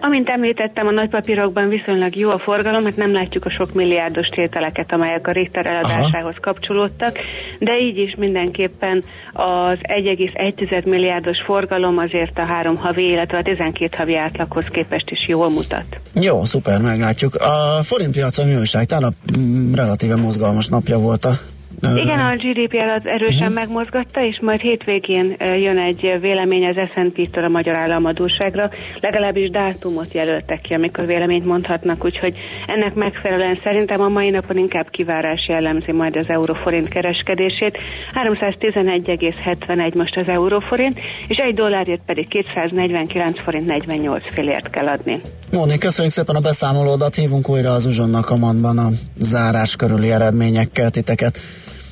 Amint 0.00 0.28
említettem, 0.28 0.86
a 0.86 0.90
nagypapírokban 0.90 1.68
viszonylag 1.68 2.16
jó 2.16 2.30
a 2.30 2.38
forgalom, 2.38 2.84
hát 2.84 2.96
nem 2.96 3.12
látjuk 3.12 3.44
a 3.44 3.50
sok 3.50 3.72
milliárdos 3.72 4.28
tételeket, 4.28 4.92
amelyek 4.92 5.26
a 5.26 5.32
Richter 5.32 5.66
eladásához 5.66 6.34
kapcsolódtak, 6.40 7.18
de 7.58 7.78
így 7.78 7.98
is 7.98 8.14
mindenképpen 8.14 9.04
az 9.32 9.78
1,1 9.82 10.84
milliárdos 10.84 11.42
forgalom 11.44 11.98
azért 11.98 12.38
a 12.38 12.44
három 12.44 12.76
havi, 12.76 13.08
illetve 13.08 13.38
a 13.38 13.42
12 13.42 13.96
havi 13.96 14.16
átlaghoz 14.16 14.64
képest 14.64 15.10
is 15.10 15.28
jól 15.28 15.50
mutat. 15.50 16.00
Jó, 16.12 16.44
szuper, 16.44 16.80
meglátjuk. 16.80 17.34
A 17.34 17.82
forintpiacon 17.82 18.48
mi 18.48 18.56
újság? 18.56 18.86
Tegnap 18.86 19.14
mm, 19.38 19.74
relatíve 19.74 20.16
mozgalmas 20.16 20.68
napja 20.68 20.98
volt 20.98 21.24
a 21.24 21.38
Igen, 21.82 22.18
a 22.18 22.36
GDP 22.36 22.74
alatt 22.74 23.06
erősen 23.06 23.40
uh-huh. 23.40 23.54
megmozgatta, 23.54 24.24
és 24.24 24.38
majd 24.40 24.60
hétvégén 24.60 25.36
jön 25.38 25.78
egy 25.78 26.16
vélemény 26.20 26.66
az 26.66 26.88
S&P-től 26.92 27.44
a 27.44 27.48
magyar 27.48 27.76
államadóságra, 27.76 28.70
legalábbis 29.00 29.50
dátumot 29.50 30.14
jelöltek 30.14 30.60
ki, 30.60 30.74
amikor 30.74 31.06
véleményt 31.06 31.44
mondhatnak, 31.44 32.04
úgyhogy 32.04 32.34
ennek 32.66 32.94
megfelelően 32.94 33.60
szerintem 33.64 34.00
a 34.00 34.08
mai 34.08 34.30
napon 34.30 34.56
inkább 34.56 34.90
kivárás 34.90 35.46
jellemzi 35.48 35.92
majd 35.92 36.16
az 36.16 36.28
euróforint 36.28 36.88
kereskedését. 36.88 37.78
311,71 38.12 39.94
most 39.94 40.16
az 40.16 40.28
euróforint, 40.28 40.98
és 41.28 41.36
egy 41.36 41.54
dollárért 41.54 42.02
pedig 42.06 42.28
249 42.28 43.42
forint 43.42 43.66
48 43.66 44.32
fillért 44.32 44.70
kell 44.70 44.86
adni. 44.86 45.20
Móni, 45.52 45.78
köszönjük 45.78 46.14
szépen 46.14 46.36
a 46.36 46.40
beszámolódat, 46.40 47.14
hívunk 47.14 47.48
újra 47.48 47.72
az 47.72 47.86
uzsonna 47.86 48.20
kamatban 48.20 48.78
a 48.78 48.88
zárás 49.16 49.76
körüli 49.76 50.10
eredményekkel 50.10 50.90
titeket. 50.90 51.38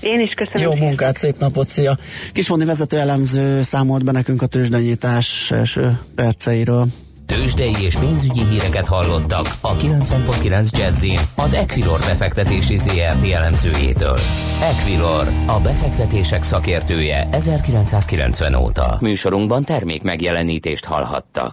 Én 0.00 0.20
is 0.20 0.32
köszönöm. 0.32 0.62
Jó 0.62 0.86
munkát, 0.86 1.16
szép 1.16 1.38
napot, 1.38 1.68
szia! 1.68 1.98
Kismondi 2.32 2.64
vezető 2.64 2.98
elemző 2.98 3.62
számolt 3.62 4.04
be 4.04 4.12
nekünk 4.12 4.42
a 4.42 4.46
tőzsdenyítás 4.46 5.50
első 5.50 6.00
perceiről. 6.14 6.86
Tőzsdei 7.26 7.74
és 7.84 7.96
pénzügyi 7.96 8.44
híreket 8.50 8.86
hallottak 8.86 9.46
a 9.60 9.76
90.9 9.76 10.70
Jazzin 10.78 11.18
az 11.36 11.54
Equilor 11.54 11.98
befektetési 11.98 12.76
ZRT 12.76 13.32
elemzőjétől. 13.32 14.18
Equilor, 14.62 15.28
a 15.46 15.60
befektetések 15.60 16.42
szakértője 16.42 17.28
1990 17.30 18.54
óta. 18.54 18.98
Műsorunkban 19.00 19.64
termék 19.64 20.02
megjelenítést 20.02 20.84
hallhattak. 20.84 21.52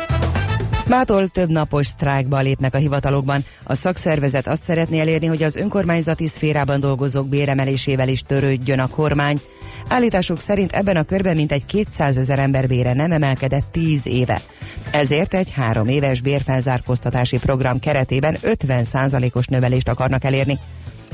Mától 0.91 1.27
több 1.27 1.49
napos 1.49 1.87
sztrájkba 1.87 2.39
lépnek 2.39 2.73
a 2.73 2.77
hivatalokban. 2.77 3.45
A 3.63 3.75
szakszervezet 3.75 4.47
azt 4.47 4.63
szeretné 4.63 4.99
elérni, 4.99 5.25
hogy 5.25 5.43
az 5.43 5.55
önkormányzati 5.55 6.27
szférában 6.27 6.79
dolgozók 6.79 7.27
béremelésével 7.27 8.07
is 8.07 8.21
törődjön 8.21 8.79
a 8.79 8.87
kormány. 8.87 9.41
Állítások 9.87 10.39
szerint 10.39 10.71
ebben 10.71 10.97
a 10.97 11.03
körben 11.03 11.35
mintegy 11.35 11.65
200 11.65 12.17
ezer 12.17 12.39
ember 12.39 12.67
bére 12.67 12.93
nem 12.93 13.11
emelkedett 13.11 13.71
10 13.71 14.07
éve. 14.07 14.41
Ezért 14.91 15.33
egy 15.33 15.51
három 15.51 15.87
éves 15.87 16.21
bérfelzárkóztatási 16.21 17.37
program 17.37 17.79
keretében 17.79 18.37
50%-os 18.41 19.45
növelést 19.47 19.89
akarnak 19.89 20.23
elérni. 20.23 20.59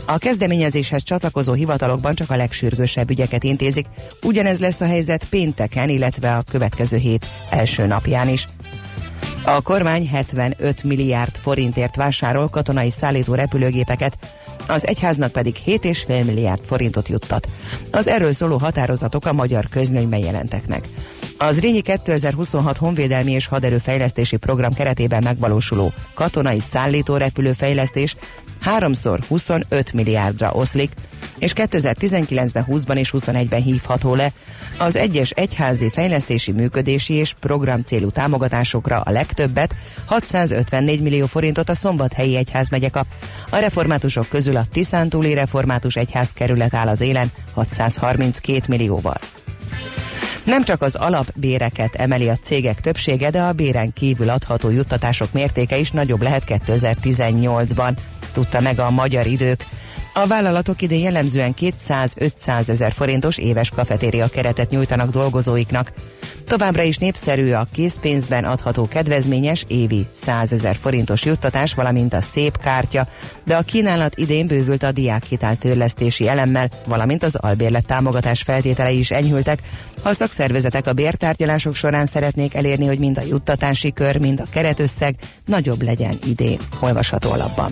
A 0.06 0.18
kezdeményezéshez 0.18 1.04
csatlakozó 1.04 1.54
hivatalokban 1.54 2.16
csak 2.16 2.30
a 2.30 2.36
legsürgősebb 2.36 3.10
ügyeket 3.10 3.44
intézik. 3.44 3.86
Ugyanez 4.24 4.60
lesz 4.60 4.82
a 4.82 4.86
helyzet 4.86 5.26
pénteken, 5.30 5.90
illetve 5.90 6.36
a 6.36 6.44
következő 6.52 6.98
hét 6.98 7.26
első 7.50 7.86
napján 7.86 8.30
is. 8.30 8.48
A 9.48 9.62
kormány 9.62 10.08
75 10.08 10.84
milliárd 10.84 11.36
forintért 11.36 11.96
vásárol 11.96 12.48
katonai 12.48 12.90
szállító 12.90 13.34
repülőgépeket, 13.34 14.18
az 14.68 14.88
egyháznak 14.88 15.32
pedig 15.32 15.56
7,5 15.66 16.26
milliárd 16.26 16.62
forintot 16.66 17.08
juttat. 17.08 17.48
Az 17.92 18.08
erről 18.08 18.34
szóló 18.34 18.58
határozatok 18.58 19.26
a 19.26 19.34
magyar 19.34 19.68
közlönyben 19.70 20.20
jelentek 20.20 20.68
meg. 20.68 20.88
Az 21.40 21.60
Rényi 21.60 21.82
2026 21.82 22.78
honvédelmi 22.78 23.32
és 23.32 23.48
haderőfejlesztési 23.48 24.38
program 24.38 24.74
keretében 24.74 25.24
megvalósuló 25.24 25.94
katonai 26.14 26.60
szállító 26.60 27.18
repülőfejlesztés 27.18 28.16
háromszor 28.62 29.20
25 29.28 29.94
milliárdra 29.94 30.52
oszlik, 30.52 30.92
és 31.38 31.54
2019-ben, 31.56 32.66
20-ban 32.70 32.96
és 32.96 33.14
21-ben 33.18 33.62
hívható 33.62 34.16
le. 34.16 34.32
Az 34.78 34.96
egyes 34.96 35.30
egyházi 35.30 35.90
fejlesztési, 35.90 36.52
működési 36.52 37.14
és 37.14 37.34
programcélú 37.40 38.10
támogatásokra 38.10 39.00
a 39.00 39.12
legtöbbet, 39.12 39.76
654 40.06 41.02
millió 41.02 41.26
forintot 41.26 41.70
a 41.70 41.76
Szombathelyi 41.76 42.36
Egyház 42.36 42.70
megye 42.70 42.90
kap. 42.90 43.06
A 43.50 43.58
reformátusok 43.58 44.28
közül 44.30 44.58
a 44.58 44.66
Tiszántúli 44.72 45.34
Református 45.34 45.96
Egyház 45.96 46.32
kerület 46.32 46.74
áll 46.74 46.88
az 46.88 47.02
élen 47.02 47.32
632 47.54 48.62
millióval. 48.68 49.18
Nem 50.48 50.64
csak 50.64 50.82
az 50.82 50.96
alapbéreket 50.96 51.96
emeli 51.96 52.30
a 52.30 52.36
cégek 52.36 52.80
többsége, 52.82 53.30
de 53.30 53.42
a 53.42 53.54
béren 53.54 53.94
kívül 53.94 54.30
adható 54.30 54.70
juttatások 54.70 55.32
mértéke 55.32 55.78
is 55.78 55.92
nagyobb 55.92 56.22
lehet 56.22 56.44
2018-ban, 56.48 57.98
tudta 58.34 58.60
meg 58.60 58.80
a 58.80 58.90
magyar 58.90 59.28
idők. 59.28 59.66
A 60.18 60.28
vállalatok 60.28 60.82
idén 60.82 61.00
jellemzően 61.00 61.54
200-500 61.60 62.70
ezer 62.70 62.92
forintos 62.92 63.38
éves 63.38 63.70
kafetéria 63.70 64.28
keretet 64.28 64.70
nyújtanak 64.70 65.10
dolgozóiknak. 65.10 65.94
Továbbra 66.46 66.82
is 66.82 66.98
népszerű 66.98 67.52
a 67.52 67.68
készpénzben 67.74 68.44
adható 68.44 68.88
kedvezményes 68.88 69.66
évi 69.68 70.06
100 70.12 70.54
ezer 70.54 70.76
forintos 70.76 71.26
juttatás, 71.26 71.74
valamint 71.74 72.14
a 72.14 72.22
szép 72.22 72.58
kártya, 72.58 73.08
de 73.46 73.56
a 73.56 73.62
kínálat 73.62 74.18
idén 74.18 74.48
bővült 74.48 74.84
a 74.84 74.92
diákhitel 74.92 75.58
törlesztési 75.58 76.28
elemmel, 76.28 76.70
valamint 76.88 77.24
az 77.24 77.36
albérlet 77.36 77.86
támogatás 77.86 78.42
feltételei 78.42 79.00
is 79.00 79.12
enyhültek. 79.12 79.60
A 80.04 80.14
szakszervezetek 80.14 80.88
a 80.88 80.94
bértárgyalások 80.94 81.76
során 81.76 82.06
szeretnék 82.06 82.54
elérni, 82.54 82.86
hogy 82.86 83.00
mind 83.00 83.18
a 83.18 83.26
juttatási 83.28 83.94
kör, 83.94 84.18
mind 84.18 84.40
a 84.40 84.50
keretösszeg 84.50 85.16
nagyobb 85.46 85.82
legyen 85.82 86.20
idén. 86.26 86.60
Olvasható 86.80 87.32
alapban. 87.32 87.72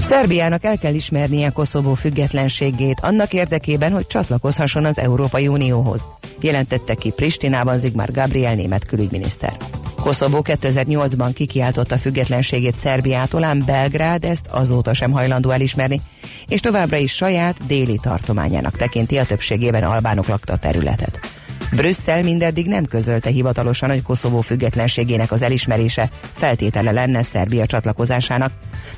Szerbiának 0.00 0.64
el 0.64 0.78
kell 0.78 0.94
ismernie 0.94 1.50
Koszovó 1.50 1.94
függetlenségét 1.94 3.00
annak 3.00 3.32
érdekében, 3.32 3.92
hogy 3.92 4.06
csatlakozhasson 4.06 4.84
az 4.84 4.98
Európai 4.98 5.48
Unióhoz, 5.48 6.08
jelentette 6.40 6.94
ki 6.94 7.10
Pristinában 7.10 7.78
Zigmar 7.78 8.10
Gabriel 8.10 8.54
német 8.54 8.86
külügyminiszter. 8.86 9.56
Koszovó 10.00 10.40
2008-ban 10.44 11.30
kikiáltotta 11.34 11.98
függetlenségét 11.98 12.76
Szerbiától, 12.76 13.44
ám 13.44 13.62
Belgrád 13.66 14.24
ezt 14.24 14.46
azóta 14.46 14.94
sem 14.94 15.10
hajlandó 15.10 15.50
elismerni, 15.50 16.00
és 16.46 16.60
továbbra 16.60 16.96
is 16.96 17.14
saját 17.14 17.66
déli 17.66 17.98
tartományának 18.02 18.76
tekinti 18.76 19.18
a 19.18 19.26
többségében 19.26 19.82
albánok 19.82 20.26
lakta 20.26 20.56
területet. 20.56 21.37
Brüsszel 21.72 22.22
mindeddig 22.22 22.66
nem 22.66 22.84
közölte 22.84 23.30
hivatalosan, 23.30 23.88
hogy 23.88 24.02
Koszovó 24.02 24.40
függetlenségének 24.40 25.32
az 25.32 25.42
elismerése 25.42 26.08
feltétele 26.32 26.90
lenne 26.92 27.22
Szerbia 27.22 27.66
csatlakozásának. 27.66 28.52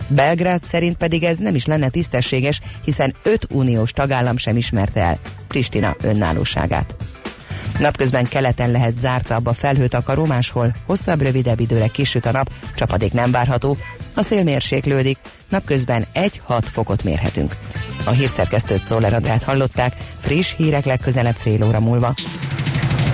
Belgrád 0.09 0.64
szerint 0.64 0.96
pedig 0.96 1.24
ez 1.24 1.38
nem 1.38 1.54
is 1.54 1.66
lenne 1.66 1.88
tisztességes, 1.88 2.61
hiszen 2.85 3.14
öt 3.22 3.46
uniós 3.50 3.92
tagállam 3.92 4.37
sem 4.37 4.56
ismerte 4.56 5.00
el 5.00 5.18
Pristina 5.48 5.96
önállóságát. 6.00 6.94
Napközben 7.78 8.24
keleten 8.24 8.70
lehet 8.70 8.96
zártabb 8.96 9.46
a 9.46 9.52
felhőtakaró, 9.52 10.24
máshol 10.24 10.74
hosszabb, 10.87 11.22
rövidebb 11.22 11.61
időre 11.61 11.87
kisüt 11.87 12.26
a 12.26 12.33
nap, 12.33 12.52
csapadék 12.74 13.12
nem 13.12 13.30
várható, 13.30 13.76
a 14.14 14.22
szél 14.22 14.42
mérséklődik, 14.42 15.18
napközben 15.48 16.04
1-6 16.14 16.62
fokot 16.62 17.04
mérhetünk. 17.04 17.56
A 18.04 18.11
hírszerkesztőt 18.11 18.90
Andrát 18.90 19.42
hallották, 19.42 19.96
friss 20.20 20.54
hírek 20.56 20.85
legközelebb 20.85 21.37
fél 21.38 21.64
óra 21.64 21.80
múlva. 21.80 22.14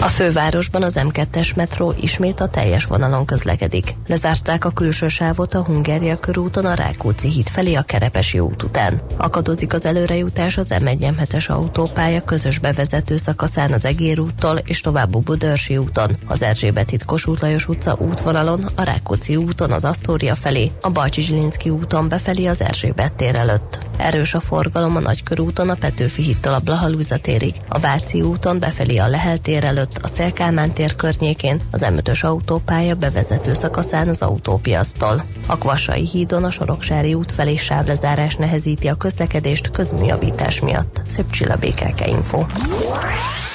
A 0.00 0.08
fővárosban 0.08 0.82
az 0.82 0.98
M2-es 1.00 1.56
metró 1.56 1.94
ismét 2.00 2.40
a 2.40 2.48
teljes 2.48 2.84
vonalon 2.84 3.24
közlekedik. 3.24 3.96
Lezárták 4.06 4.64
a 4.64 4.70
külső 4.70 5.08
sávot 5.08 5.54
a 5.54 5.64
Hungária 5.64 6.16
körúton 6.16 6.64
a 6.64 6.74
Rákóczi 6.74 7.28
híd 7.28 7.48
felé 7.48 7.74
a 7.74 7.82
Kerepesi 7.82 8.38
út 8.38 8.62
után. 8.62 9.00
Akadozik 9.16 9.72
az 9.72 9.84
előrejutás 9.84 10.56
az 10.58 10.66
M1-es 10.70 11.50
autópálya 11.50 12.20
közös 12.20 12.58
bevezető 12.58 13.16
szakaszán 13.16 13.72
az 13.72 13.84
Egér 13.84 14.20
úttól 14.20 14.58
és 14.64 14.80
tovább 14.80 15.14
a 15.14 15.18
Budörsi 15.18 15.76
úton, 15.76 16.16
az 16.26 16.42
Erzsébet 16.42 16.90
híd 16.90 17.04
Kossuth 17.04 17.42
Lajos 17.42 17.68
utca 17.68 17.96
útvonalon, 18.00 18.68
a 18.74 18.82
Rákóczi 18.82 19.36
úton 19.36 19.72
az 19.72 19.84
Asztória 19.84 20.34
felé, 20.34 20.72
a 20.80 20.90
Bajcsi 20.90 21.20
Zsilinszki 21.20 21.70
úton 21.70 22.08
befelé 22.08 22.46
az 22.46 22.60
Erzsébet 22.60 23.12
tér 23.12 23.34
előtt. 23.34 23.78
Erős 23.96 24.34
a 24.34 24.40
forgalom 24.40 24.96
a 24.96 25.00
Nagykörúton 25.00 25.68
a 25.68 25.74
Petőfi 25.74 26.22
hídtól 26.22 26.54
a 26.54 26.58
Blahalúza 26.58 27.16
térig, 27.16 27.54
a 27.68 27.78
Váci 27.78 28.22
úton 28.22 28.58
befelé 28.58 28.96
a 28.96 29.08
Lehel 29.08 29.38
tér 29.38 29.64
előtt, 29.64 29.85
a 30.02 30.06
Szélkálmán 30.06 30.72
tér 30.72 30.94
környékén, 30.94 31.60
az 31.70 31.86
M5-ös 31.90 32.24
autópálya 32.24 32.94
bevezető 32.94 33.54
szakaszán 33.54 34.08
az 34.08 34.22
autópiasztól. 34.22 35.24
A 35.46 35.58
Kvassai 35.58 36.06
hídon 36.06 36.44
a 36.44 36.50
Soroksári 36.50 37.14
út 37.14 37.32
felé 37.32 37.56
sávlezárás 37.56 38.36
nehezíti 38.36 38.88
a 38.88 38.94
közlekedést 38.94 39.70
közműjavítás 39.70 40.60
miatt. 40.60 41.02
Szép 41.06 41.30
Csilla 41.30 41.56
BKK 41.56 42.06
Info. 42.06 42.44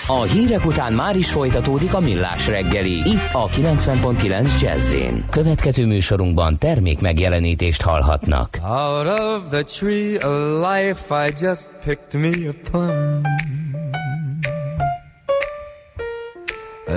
A 0.08 0.22
hírek 0.22 0.66
után 0.66 0.94
már 0.94 1.16
is 1.16 1.32
folytatódik 1.32 1.94
a 1.94 2.00
millás 2.00 2.48
reggeli, 2.48 3.10
itt 3.10 3.30
a 3.32 3.48
90.9 3.48 4.62
jazz 4.62 4.96
Következő 5.30 5.86
műsorunkban 5.86 6.58
termék 6.58 7.00
megjelenítést 7.00 7.82
hallhatnak. 7.82 8.58
Out 8.64 9.20
of 9.20 9.42
the 9.50 9.64
tree 9.64 10.16
of 10.16 10.64
life 10.72 11.28
I 11.28 11.34
just 11.42 11.70
picked 11.86 12.22
me 12.22 12.50
a 12.50 12.54
plum. 12.72 13.22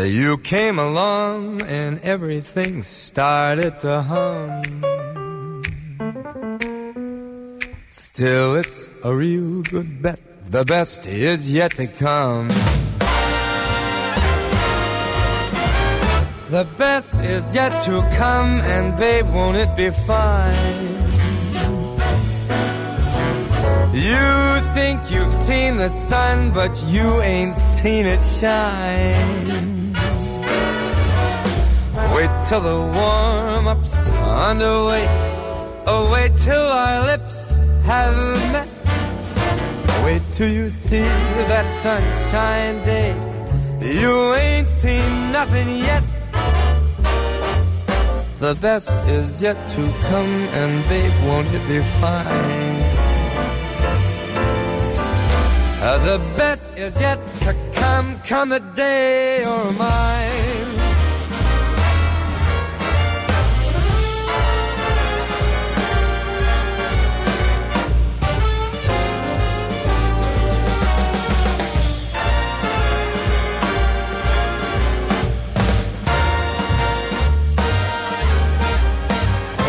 You 0.03 0.39
came 0.39 0.79
along 0.79 1.63
and 1.63 2.01
everything 2.01 2.83
started 2.83 3.79
to 3.81 4.03
hum. 4.03 4.63
Still, 7.91 8.57
it's 8.57 8.89
a 9.05 9.15
real 9.15 9.63
good 9.63 10.03
bet. 10.03 10.19
The 10.51 10.65
best 10.65 11.07
is 11.07 11.51
yet 11.51 11.77
to 11.77 11.87
come. 11.87 12.49
The 16.51 16.67
best 16.77 17.15
is 17.15 17.55
yet 17.55 17.85
to 17.85 18.03
come, 18.17 18.61
and 18.63 18.97
babe, 18.97 19.27
won't 19.33 19.57
it 19.57 19.77
be 19.77 19.91
fine? 19.91 20.95
You 23.95 24.61
think 24.75 25.01
you've 25.11 25.33
seen 25.33 25.77
the 25.77 25.89
sun, 26.09 26.53
but 26.53 26.85
you 26.89 27.21
ain't 27.23 27.55
seen 27.55 28.07
it 28.07 28.21
shine. 28.41 29.74
Wait 32.14 32.31
till 32.48 32.61
the 32.61 32.81
warm 32.96 33.66
up's 33.66 34.09
underway. 34.48 35.05
Oh, 35.85 36.09
wait 36.12 36.31
till 36.38 36.66
our 36.83 37.05
lips 37.05 37.50
have 37.85 38.16
met. 38.53 38.68
Wait 40.05 40.22
till 40.33 40.48
you 40.48 40.70
see 40.70 41.09
that 41.50 41.66
sunshine 41.83 42.77
day. 42.85 43.11
You 43.81 44.35
ain't 44.35 44.68
seen 44.68 45.33
nothing 45.33 45.68
yet. 45.68 46.05
The 48.38 48.55
best 48.61 48.90
is 49.09 49.42
yet 49.42 49.59
to 49.70 49.83
come, 50.09 50.35
and 50.61 50.88
babe, 50.88 51.12
won't 51.27 51.53
it 51.53 51.66
be 51.66 51.81
fine? 52.00 52.77
Uh, 55.83 55.98
the 56.11 56.18
best 56.37 56.70
is 56.79 57.00
yet 57.00 57.18
to 57.40 57.57
come, 57.72 58.20
come 58.20 58.50
the 58.50 58.61
day 58.61 59.42
you're 59.42 59.72
mine. 59.72 60.44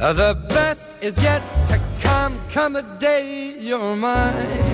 The 0.00 0.34
best 0.48 0.90
is 1.02 1.22
yet 1.22 1.42
to 1.68 1.78
come, 2.00 2.40
come 2.50 2.72
the 2.72 2.80
day 2.98 3.54
you're 3.60 3.94
mine. 3.96 4.64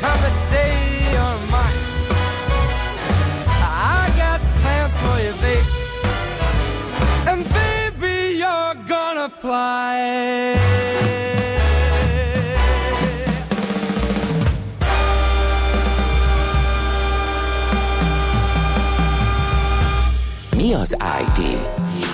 Come 0.00 0.20
the 0.26 0.32
day 0.50 0.76
you're 1.12 1.38
mine. 1.52 1.80
I 3.46 4.10
got 4.16 4.40
plans 4.62 4.94
for 5.02 5.18
you. 5.20 5.34
And 7.30 7.44
baby, 7.52 8.38
you're 8.38 8.74
gonna 8.88 9.28
fly. 9.28 10.58
Mi 20.58 20.74
az 20.74 20.92
IT? 20.92 21.57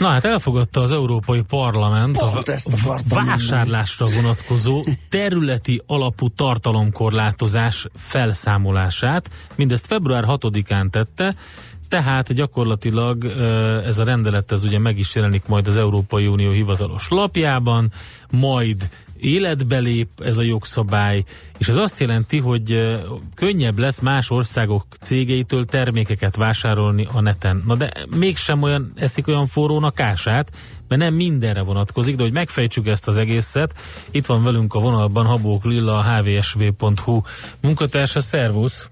Na 0.00 0.08
hát 0.08 0.24
elfogadta 0.24 0.80
az 0.80 0.92
Európai 0.92 1.42
Parlament 1.42 2.18
Pont 2.18 2.48
a, 2.48 2.52
ezt 2.52 2.76
akartam 2.82 3.26
vásárlásra 3.26 4.06
vonatkozó 4.14 4.84
területi 5.08 5.82
alapú 5.86 6.28
tartalomkorlátozás 6.28 7.86
felszámolását. 7.96 9.30
Mindezt 9.56 9.86
február 9.86 10.24
6-án 10.26 10.90
tette, 10.90 11.34
tehát 11.88 12.32
gyakorlatilag 12.32 13.24
ez 13.86 13.98
a 13.98 14.04
rendelet 14.04 14.52
ez 14.52 14.64
ugye 14.64 14.78
meg 14.78 14.98
is 14.98 15.14
jelenik 15.14 15.46
majd 15.46 15.66
az 15.66 15.76
Európai 15.76 16.26
Unió 16.26 16.50
hivatalos 16.50 17.08
lapjában, 17.08 17.92
majd 18.30 18.88
életbe 19.20 19.78
lép 19.78 20.08
ez 20.18 20.38
a 20.38 20.42
jogszabály, 20.42 21.24
és 21.58 21.68
ez 21.68 21.76
azt 21.76 22.00
jelenti, 22.00 22.38
hogy 22.38 22.98
könnyebb 23.34 23.78
lesz 23.78 24.00
más 24.00 24.30
országok 24.30 24.84
cégeitől 25.00 25.64
termékeket 25.64 26.36
vásárolni 26.36 27.08
a 27.12 27.20
neten. 27.20 27.62
Na 27.66 27.76
de 27.76 27.92
mégsem 28.16 28.62
olyan 28.62 28.92
eszik 28.96 29.26
olyan 29.26 29.46
forrónak 29.46 30.00
ását, 30.00 30.50
mert 30.88 31.00
nem 31.00 31.14
mindenre 31.14 31.62
vonatkozik, 31.62 32.16
de 32.16 32.22
hogy 32.22 32.32
megfejtsük 32.32 32.86
ezt 32.86 33.08
az 33.08 33.16
egészet, 33.16 33.74
itt 34.10 34.26
van 34.26 34.44
velünk 34.44 34.74
a 34.74 34.78
vonalban 34.78 35.26
Habók 35.26 35.64
Lilla, 35.64 35.98
a 35.98 36.02
hvsv.hu 36.02 37.20
munkatársa, 37.60 38.20
szervusz! 38.20 38.88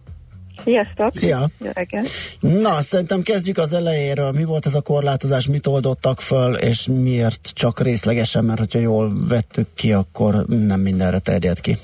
Sziasztok! 0.62 1.14
Szia! 1.14 1.46
Jó 1.58 1.70
reggelt! 1.74 2.08
Na, 2.40 2.80
szerintem 2.80 3.22
kezdjük 3.22 3.58
az 3.58 3.72
elejéről. 3.72 4.30
Mi 4.32 4.44
volt 4.44 4.66
ez 4.66 4.74
a 4.74 4.80
korlátozás, 4.80 5.46
mit 5.46 5.66
oldottak 5.66 6.20
föl, 6.20 6.54
és 6.54 6.86
miért 6.86 7.50
csak 7.54 7.80
részlegesen, 7.80 8.44
mert 8.44 8.58
hogyha 8.58 8.78
jól 8.78 9.12
vettük 9.28 9.66
ki, 9.74 9.92
akkor 9.92 10.44
nem 10.46 10.80
mindenre 10.80 11.18
terjed 11.18 11.60
ki. 11.60 11.76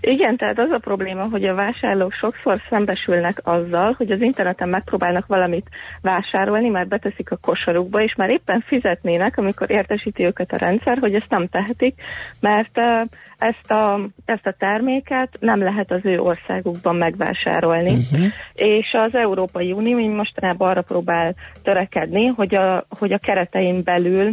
Igen, 0.00 0.36
tehát 0.36 0.58
az 0.58 0.70
a 0.70 0.78
probléma, 0.78 1.28
hogy 1.30 1.44
a 1.44 1.54
vásárlók 1.54 2.12
sokszor 2.12 2.60
szembesülnek 2.70 3.40
azzal, 3.42 3.94
hogy 3.96 4.10
az 4.10 4.20
interneten 4.20 4.68
megpróbálnak 4.68 5.26
valamit 5.26 5.68
vásárolni, 6.00 6.68
már 6.68 6.86
beteszik 6.86 7.30
a 7.30 7.36
kosarukba, 7.36 8.02
és 8.02 8.14
már 8.14 8.30
éppen 8.30 8.64
fizetnének, 8.66 9.38
amikor 9.38 9.70
értesíti 9.70 10.24
őket 10.24 10.52
a 10.52 10.56
rendszer, 10.56 10.98
hogy 10.98 11.14
ezt 11.14 11.30
nem 11.30 11.46
tehetik, 11.46 12.00
mert 12.40 12.78
eh, 12.78 13.02
ezt 13.38 13.70
a, 13.70 14.00
ezt 14.24 14.46
a 14.46 14.54
terméket 14.58 15.36
nem 15.40 15.62
lehet 15.62 15.90
az 15.90 16.00
ő 16.02 16.20
országukban 16.20 16.96
megvásárolni. 16.96 17.92
Uh-huh. 17.92 18.26
És 18.54 18.86
az 18.92 19.14
Európai 19.14 19.72
Unió 19.72 20.14
mostanában 20.14 20.68
arra 20.68 20.82
próbál 20.82 21.34
törekedni, 21.62 22.26
hogy 22.26 22.54
a, 22.54 22.86
hogy 22.98 23.12
a 23.12 23.18
keretein 23.18 23.82
belül 23.82 24.32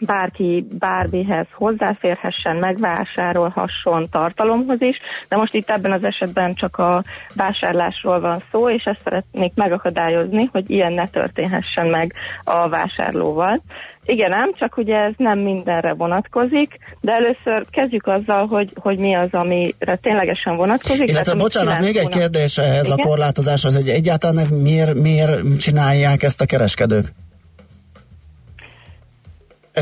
bárki 0.00 0.66
bármihez 0.78 1.46
hozzáférhessen, 1.52 2.56
megvásárolhasson 2.56 4.08
tartalomhoz 4.10 4.80
is, 4.80 4.96
de 5.28 5.36
most 5.36 5.54
itt 5.54 5.70
ebben 5.70 5.92
az 5.92 6.04
esetben 6.04 6.54
csak 6.54 6.76
a 6.76 7.02
vásárlásról 7.34 8.20
van 8.20 8.42
szó, 8.50 8.70
és 8.70 8.84
ezt 8.84 9.00
szeretnék 9.04 9.52
megakadályozni, 9.54 10.48
hogy 10.52 10.70
ilyen 10.70 10.92
ne 10.92 11.08
történhessen 11.08 11.86
meg 11.86 12.14
a 12.44 12.68
vásárlóval. 12.68 13.62
Igen, 14.04 14.32
ám, 14.32 14.52
csak 14.58 14.76
ugye 14.76 14.96
ez 14.96 15.12
nem 15.16 15.38
mindenre 15.38 15.92
vonatkozik, 15.92 16.78
de 17.00 17.12
először 17.12 17.66
kezdjük 17.70 18.06
azzal, 18.06 18.46
hogy, 18.46 18.72
hogy 18.74 18.98
mi 18.98 19.14
az, 19.14 19.28
amire 19.30 19.96
ténylegesen 19.96 20.56
vonatkozik. 20.56 21.08
Illetve, 21.08 21.34
bocsánat, 21.34 21.80
még 21.80 21.96
egy 21.96 22.08
kérdés 22.08 22.58
ehhez 22.58 22.86
Igen? 22.86 22.98
a 22.98 23.02
korlátozáshoz, 23.02 23.76
hogy 23.76 23.88
egyáltalán 23.88 24.38
ez 24.38 24.50
miért, 24.50 24.94
miért 24.94 25.58
csinálják 25.58 26.22
ezt 26.22 26.40
a 26.40 26.46
kereskedők? 26.46 27.12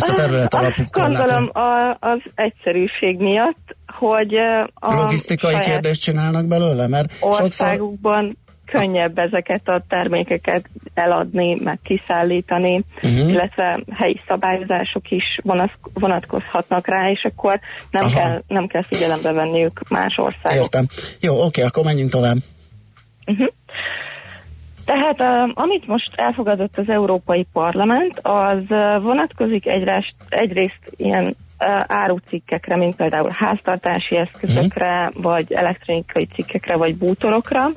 Ezt 0.02 0.08
a 0.08 0.12
terület 0.12 0.54
alapú 0.54 0.82
Azt 0.82 0.92
gondolom 0.92 1.50
a, 1.52 1.96
az 2.00 2.20
egyszerűség 2.34 3.18
miatt, 3.18 3.76
hogy 3.87 4.34
a 4.74 4.94
Logisztikai 4.94 5.58
kérdést 5.58 6.02
csinálnak 6.02 6.44
belőle? 6.46 6.87
Mert 6.87 7.12
sokszor 7.12 7.44
országukban 7.44 8.37
könnyebb 8.70 9.18
ezeket 9.18 9.68
a 9.68 9.82
termékeket 9.88 10.68
eladni, 10.94 11.61
meg 11.64 11.78
kiszállítani, 11.82 12.84
uh-huh. 12.94 13.30
illetve 13.30 13.80
helyi 13.94 14.20
szabályozások 14.28 15.11
is 15.11 15.24
vonat, 15.42 15.70
vonatkozhatnak 15.92 16.87
rá, 16.87 17.11
és 17.11 17.24
akkor 17.24 17.61
nem 17.90 18.04
Aha. 18.04 18.18
kell, 18.18 18.42
nem 18.48 18.66
kell 18.66 18.82
figyelembe 18.82 19.32
venniük 19.32 19.80
más 19.88 20.18
országok. 20.18 20.62
Értem. 20.62 20.87
Jó, 21.20 21.44
oké, 21.44 21.62
akkor 21.62 21.84
menjünk 21.84 22.11
tovább. 22.11 22.37
Uh-huh. 23.26 23.48
Tehát 24.88 25.51
amit 25.55 25.87
most 25.87 26.11
elfogadott 26.14 26.79
az 26.79 26.88
Európai 26.88 27.46
Parlament, 27.53 28.20
az 28.22 28.68
vonatkozik 29.03 29.66
egyrészt, 29.66 30.14
egyrészt 30.29 30.81
ilyen 30.96 31.37
árucikkekre, 31.87 32.77
mint 32.77 32.96
például 32.96 33.31
háztartási 33.35 34.16
eszközökre, 34.16 35.07
uh-huh. 35.07 35.22
vagy 35.22 35.53
elektronikai 35.53 36.27
cikkekre, 36.35 36.77
vagy 36.77 36.96
bútorokra, 36.96 37.68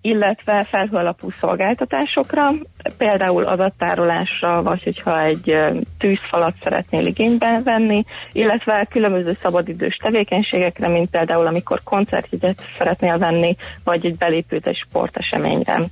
illetve 0.00 0.66
felhő 0.70 0.96
alapú 0.96 1.30
szolgáltatásokra, 1.30 2.52
például 2.96 3.44
adattárolásra, 3.44 4.62
vagy 4.62 4.82
hogyha 4.82 5.22
egy 5.22 5.56
tűzfalat 5.98 6.54
szeretnél 6.62 7.06
igénybe 7.06 7.60
venni, 7.64 8.04
illetve 8.32 8.86
különböző 8.90 9.38
szabadidős 9.42 9.96
tevékenységekre, 9.96 10.88
mint 10.88 11.10
például 11.10 11.46
amikor 11.46 11.80
koncertjegyet 11.84 12.62
szeretnél 12.78 13.18
venni, 13.18 13.56
vagy 13.84 14.06
egy 14.06 14.16
belépőt 14.16 14.66
egy 14.66 14.84
sporteseményre. 14.88 15.82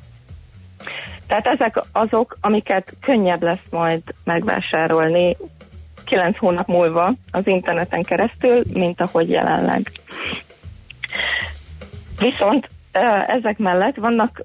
Tehát 1.26 1.46
ezek 1.46 1.82
azok, 1.92 2.36
amiket 2.40 2.96
könnyebb 3.00 3.42
lesz 3.42 3.66
majd 3.70 4.02
megvásárolni 4.24 5.36
9 6.04 6.38
hónap 6.38 6.66
múlva 6.66 7.12
az 7.30 7.46
interneten 7.46 8.02
keresztül, 8.02 8.62
mint 8.72 9.00
ahogy 9.00 9.30
jelenleg. 9.30 9.90
Viszont 12.18 12.68
ezek 13.26 13.58
mellett 13.58 13.96
vannak 13.96 14.44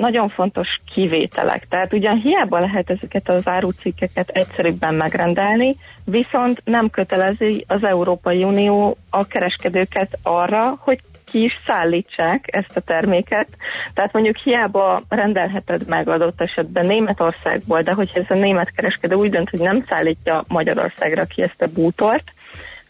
nagyon 0.00 0.28
fontos 0.28 0.68
kivételek. 0.94 1.66
Tehát 1.68 1.92
ugyan 1.92 2.16
hiába 2.16 2.58
lehet 2.58 2.90
ezeket 2.90 3.28
az 3.28 3.48
árucikkeket 3.48 4.28
egyszerűbben 4.28 4.94
megrendelni, 4.94 5.76
viszont 6.04 6.62
nem 6.64 6.90
kötelezi 6.90 7.64
az 7.68 7.84
Európai 7.84 8.44
Unió 8.44 8.96
a 9.10 9.26
kereskedőket 9.26 10.18
arra, 10.22 10.78
hogy 10.80 11.00
ki 11.30 11.42
is 11.42 11.60
szállítsák 11.66 12.44
ezt 12.56 12.76
a 12.76 12.80
terméket. 12.80 13.48
Tehát 13.94 14.12
mondjuk 14.12 14.36
hiába 14.36 15.02
rendelheted 15.08 15.86
meg 15.86 16.08
adott 16.08 16.40
esetben 16.40 16.86
Németországból, 16.86 17.82
de 17.82 17.92
hogyha 17.92 18.20
ez 18.20 18.36
a 18.36 18.40
német 18.40 18.70
kereskedő 18.70 19.14
úgy 19.14 19.30
dönt, 19.30 19.50
hogy 19.50 19.60
nem 19.60 19.84
szállítja 19.88 20.44
Magyarországra 20.48 21.24
ki 21.24 21.42
ezt 21.42 21.62
a 21.62 21.72
bútort, 21.74 22.32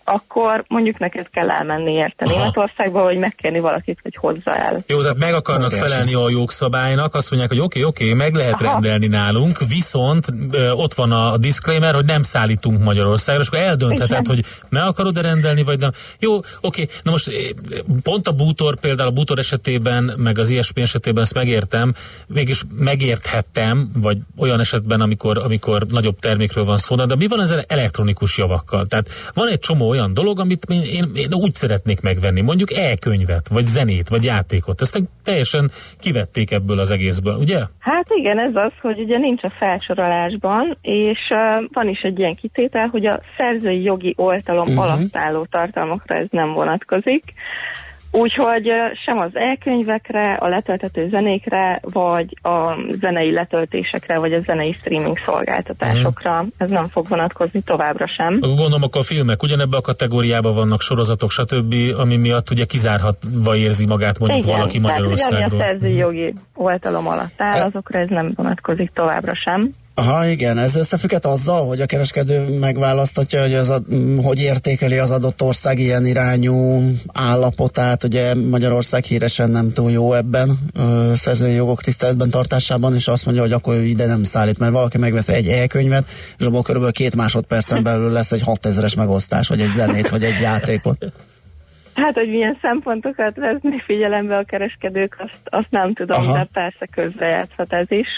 akkor 0.08 0.64
mondjuk 0.68 0.98
neked 0.98 1.30
kell 1.30 1.50
elmenni 1.50 1.92
érte 1.92 2.24
Aha. 2.24 2.34
Németországba, 2.34 3.02
vagy 3.02 3.18
megkérni 3.18 3.58
valakit, 3.58 3.98
hogy 4.02 4.16
hozza 4.16 4.56
el. 4.56 4.82
Jó, 4.86 5.00
tehát 5.00 5.18
meg 5.18 5.34
akarnak 5.34 5.72
Óriási. 5.72 5.88
felelni 5.88 6.14
a 6.14 6.30
jogszabálynak, 6.30 7.14
azt 7.14 7.30
mondják, 7.30 7.50
hogy 7.50 7.60
oké, 7.60 7.82
oké, 7.82 8.12
meg 8.12 8.34
lehet 8.34 8.52
Aha. 8.52 8.72
rendelni 8.72 9.06
nálunk, 9.06 9.58
viszont 9.68 10.26
ö, 10.50 10.70
ott 10.70 10.94
van 10.94 11.12
a 11.12 11.36
disclaimer, 11.36 11.94
hogy 11.94 12.04
nem 12.04 12.22
szállítunk 12.22 12.82
Magyarországra, 12.82 13.42
és 13.42 13.48
akkor 13.48 13.60
eldöntheted, 13.60 14.26
hogy 14.26 14.44
meg 14.68 14.82
akarod-e 14.82 15.20
rendelni, 15.20 15.62
vagy 15.62 15.78
nem. 15.78 15.90
Jó, 16.18 16.40
oké, 16.60 16.88
na 17.02 17.10
most 17.10 17.30
pont 18.02 18.28
a 18.28 18.32
bútor, 18.32 18.78
például 18.78 19.08
a 19.08 19.12
bútor 19.12 19.38
esetében, 19.38 20.12
meg 20.16 20.38
az 20.38 20.50
ISP 20.50 20.78
esetében 20.78 21.22
ezt 21.22 21.34
megértem, 21.34 21.94
mégis 22.26 22.62
megérthettem, 22.78 23.90
vagy 23.94 24.18
olyan 24.36 24.60
esetben, 24.60 25.00
amikor, 25.00 25.38
amikor 25.38 25.86
nagyobb 25.86 26.18
termékről 26.18 26.64
van 26.64 26.78
szó, 26.78 26.94
de 26.94 27.16
mi 27.16 27.26
van 27.26 27.40
ezzel 27.40 27.64
elektronikus 27.66 28.38
javakkal? 28.38 28.86
Tehát 28.86 29.08
van 29.34 29.48
egy 29.48 29.58
csomó 29.58 29.94
olyan 29.98 30.14
dolog, 30.14 30.40
amit 30.40 30.64
én, 30.68 30.82
én, 30.82 31.10
én 31.14 31.34
úgy 31.34 31.54
szeretnék 31.54 32.00
megvenni, 32.00 32.40
mondjuk 32.40 32.72
e-könyvet, 32.72 33.48
vagy 33.48 33.64
zenét, 33.64 34.08
vagy 34.08 34.24
játékot. 34.24 34.80
Ezt 34.80 35.02
teljesen 35.24 35.70
kivették 36.00 36.50
ebből 36.50 36.78
az 36.78 36.90
egészből, 36.90 37.34
ugye? 37.34 37.58
Hát 37.78 38.06
igen, 38.08 38.38
ez 38.38 38.54
az, 38.54 38.72
hogy 38.80 38.98
ugye 39.00 39.18
nincs 39.18 39.42
a 39.42 39.50
felsorolásban, 39.58 40.76
és 40.82 41.18
uh, 41.30 41.64
van 41.72 41.88
is 41.88 42.00
egy 42.00 42.18
ilyen 42.18 42.34
kitétel, 42.34 42.86
hogy 42.86 43.06
a 43.06 43.20
szerzői 43.36 43.82
jogi 43.82 44.14
oltalom 44.16 44.66
Mhm. 44.68 44.78
uh-huh. 44.78 44.92
alatt 44.92 45.16
álló 45.16 45.46
tartalmakra 45.50 46.14
ez 46.14 46.26
nem 46.30 46.52
vonatkozik. 46.52 47.24
Úgyhogy 48.10 48.70
sem 49.04 49.18
az 49.18 49.30
e-könyvekre, 49.34 50.32
a 50.34 50.48
letöltető 50.48 51.08
zenékre, 51.08 51.80
vagy 51.82 52.36
a 52.42 52.74
zenei 53.00 53.32
letöltésekre, 53.32 54.18
vagy 54.18 54.32
a 54.32 54.40
zenei 54.40 54.72
streaming 54.72 55.18
szolgáltatásokra 55.24 56.46
ez 56.56 56.70
nem 56.70 56.88
fog 56.88 57.08
vonatkozni 57.08 57.60
továbbra 57.60 58.06
sem. 58.06 58.38
Gondolom, 58.40 58.82
akkor 58.82 59.00
a 59.00 59.04
filmek 59.04 59.42
ugyanebbe 59.42 59.76
a 59.76 59.80
kategóriába 59.80 60.52
vannak, 60.52 60.80
sorozatok, 60.80 61.30
stb., 61.30 61.74
ami 61.98 62.16
miatt 62.16 62.50
ugye 62.50 62.64
kizárhatva 62.64 63.56
érzi 63.56 63.86
magát 63.86 64.18
mondjuk 64.18 64.44
valaki 64.44 64.80
tehát 64.80 64.86
ugye, 64.86 64.88
ami 64.88 64.88
a 64.88 64.92
Magyarországról. 64.92 65.60
szerzői 65.60 65.94
jogi 65.94 66.34
oltalom 66.54 67.08
alatt 67.08 67.40
áll, 67.42 67.66
azokra 67.66 67.98
ez 67.98 68.08
nem 68.08 68.32
vonatkozik 68.34 68.90
továbbra 68.94 69.34
sem. 69.34 69.70
Aha, 69.98 70.26
igen, 70.26 70.58
ez 70.58 70.76
összefügget 70.76 71.26
azzal, 71.26 71.66
hogy 71.66 71.80
a 71.80 71.86
kereskedő 71.86 72.58
megválasztatja, 72.58 73.40
hogy, 73.40 73.54
az 73.54 73.68
a, 73.68 73.80
hogy 74.22 74.40
értékeli 74.40 74.98
az 74.98 75.10
adott 75.10 75.42
ország 75.42 75.78
ilyen 75.78 76.06
irányú 76.06 76.82
állapotát, 77.12 78.04
ugye 78.04 78.34
Magyarország 78.34 79.04
híresen 79.04 79.50
nem 79.50 79.72
túl 79.72 79.90
jó 79.90 80.12
ebben, 80.12 80.58
ö, 80.74 81.12
szerzői 81.14 81.54
jogok 81.54 81.82
tiszteletben 81.82 82.30
tartásában, 82.30 82.94
és 82.94 83.08
azt 83.08 83.24
mondja, 83.24 83.42
hogy 83.42 83.52
akkor 83.52 83.74
ő 83.74 83.84
ide 83.84 84.06
nem 84.06 84.22
szállít, 84.22 84.58
mert 84.58 84.72
valaki 84.72 84.98
megvesz 84.98 85.28
egy 85.28 85.48
e-könyvet, 85.48 86.04
és 86.38 86.46
abból 86.46 86.62
körülbelül 86.62 86.94
két 86.94 87.16
másodpercen 87.16 87.82
belül 87.82 88.10
lesz 88.10 88.32
egy 88.32 88.42
6000-es 88.44 88.96
megosztás, 88.96 89.48
vagy 89.48 89.60
egy 89.60 89.70
zenét, 89.70 90.08
vagy 90.08 90.24
egy 90.24 90.40
játékot. 90.40 91.12
Hát, 91.94 92.14
hogy 92.14 92.28
milyen 92.28 92.58
szempontokat 92.62 93.36
vezni 93.36 93.82
figyelembe 93.84 94.36
a 94.36 94.44
kereskedők, 94.44 95.16
azt, 95.18 95.40
azt 95.44 95.70
nem 95.70 95.94
tudom. 95.94 96.20
Aha. 96.20 96.32
de 96.32 96.48
persze 96.52 96.86
közrejátszhat 96.86 97.72
ez 97.72 97.90
is. 97.90 98.08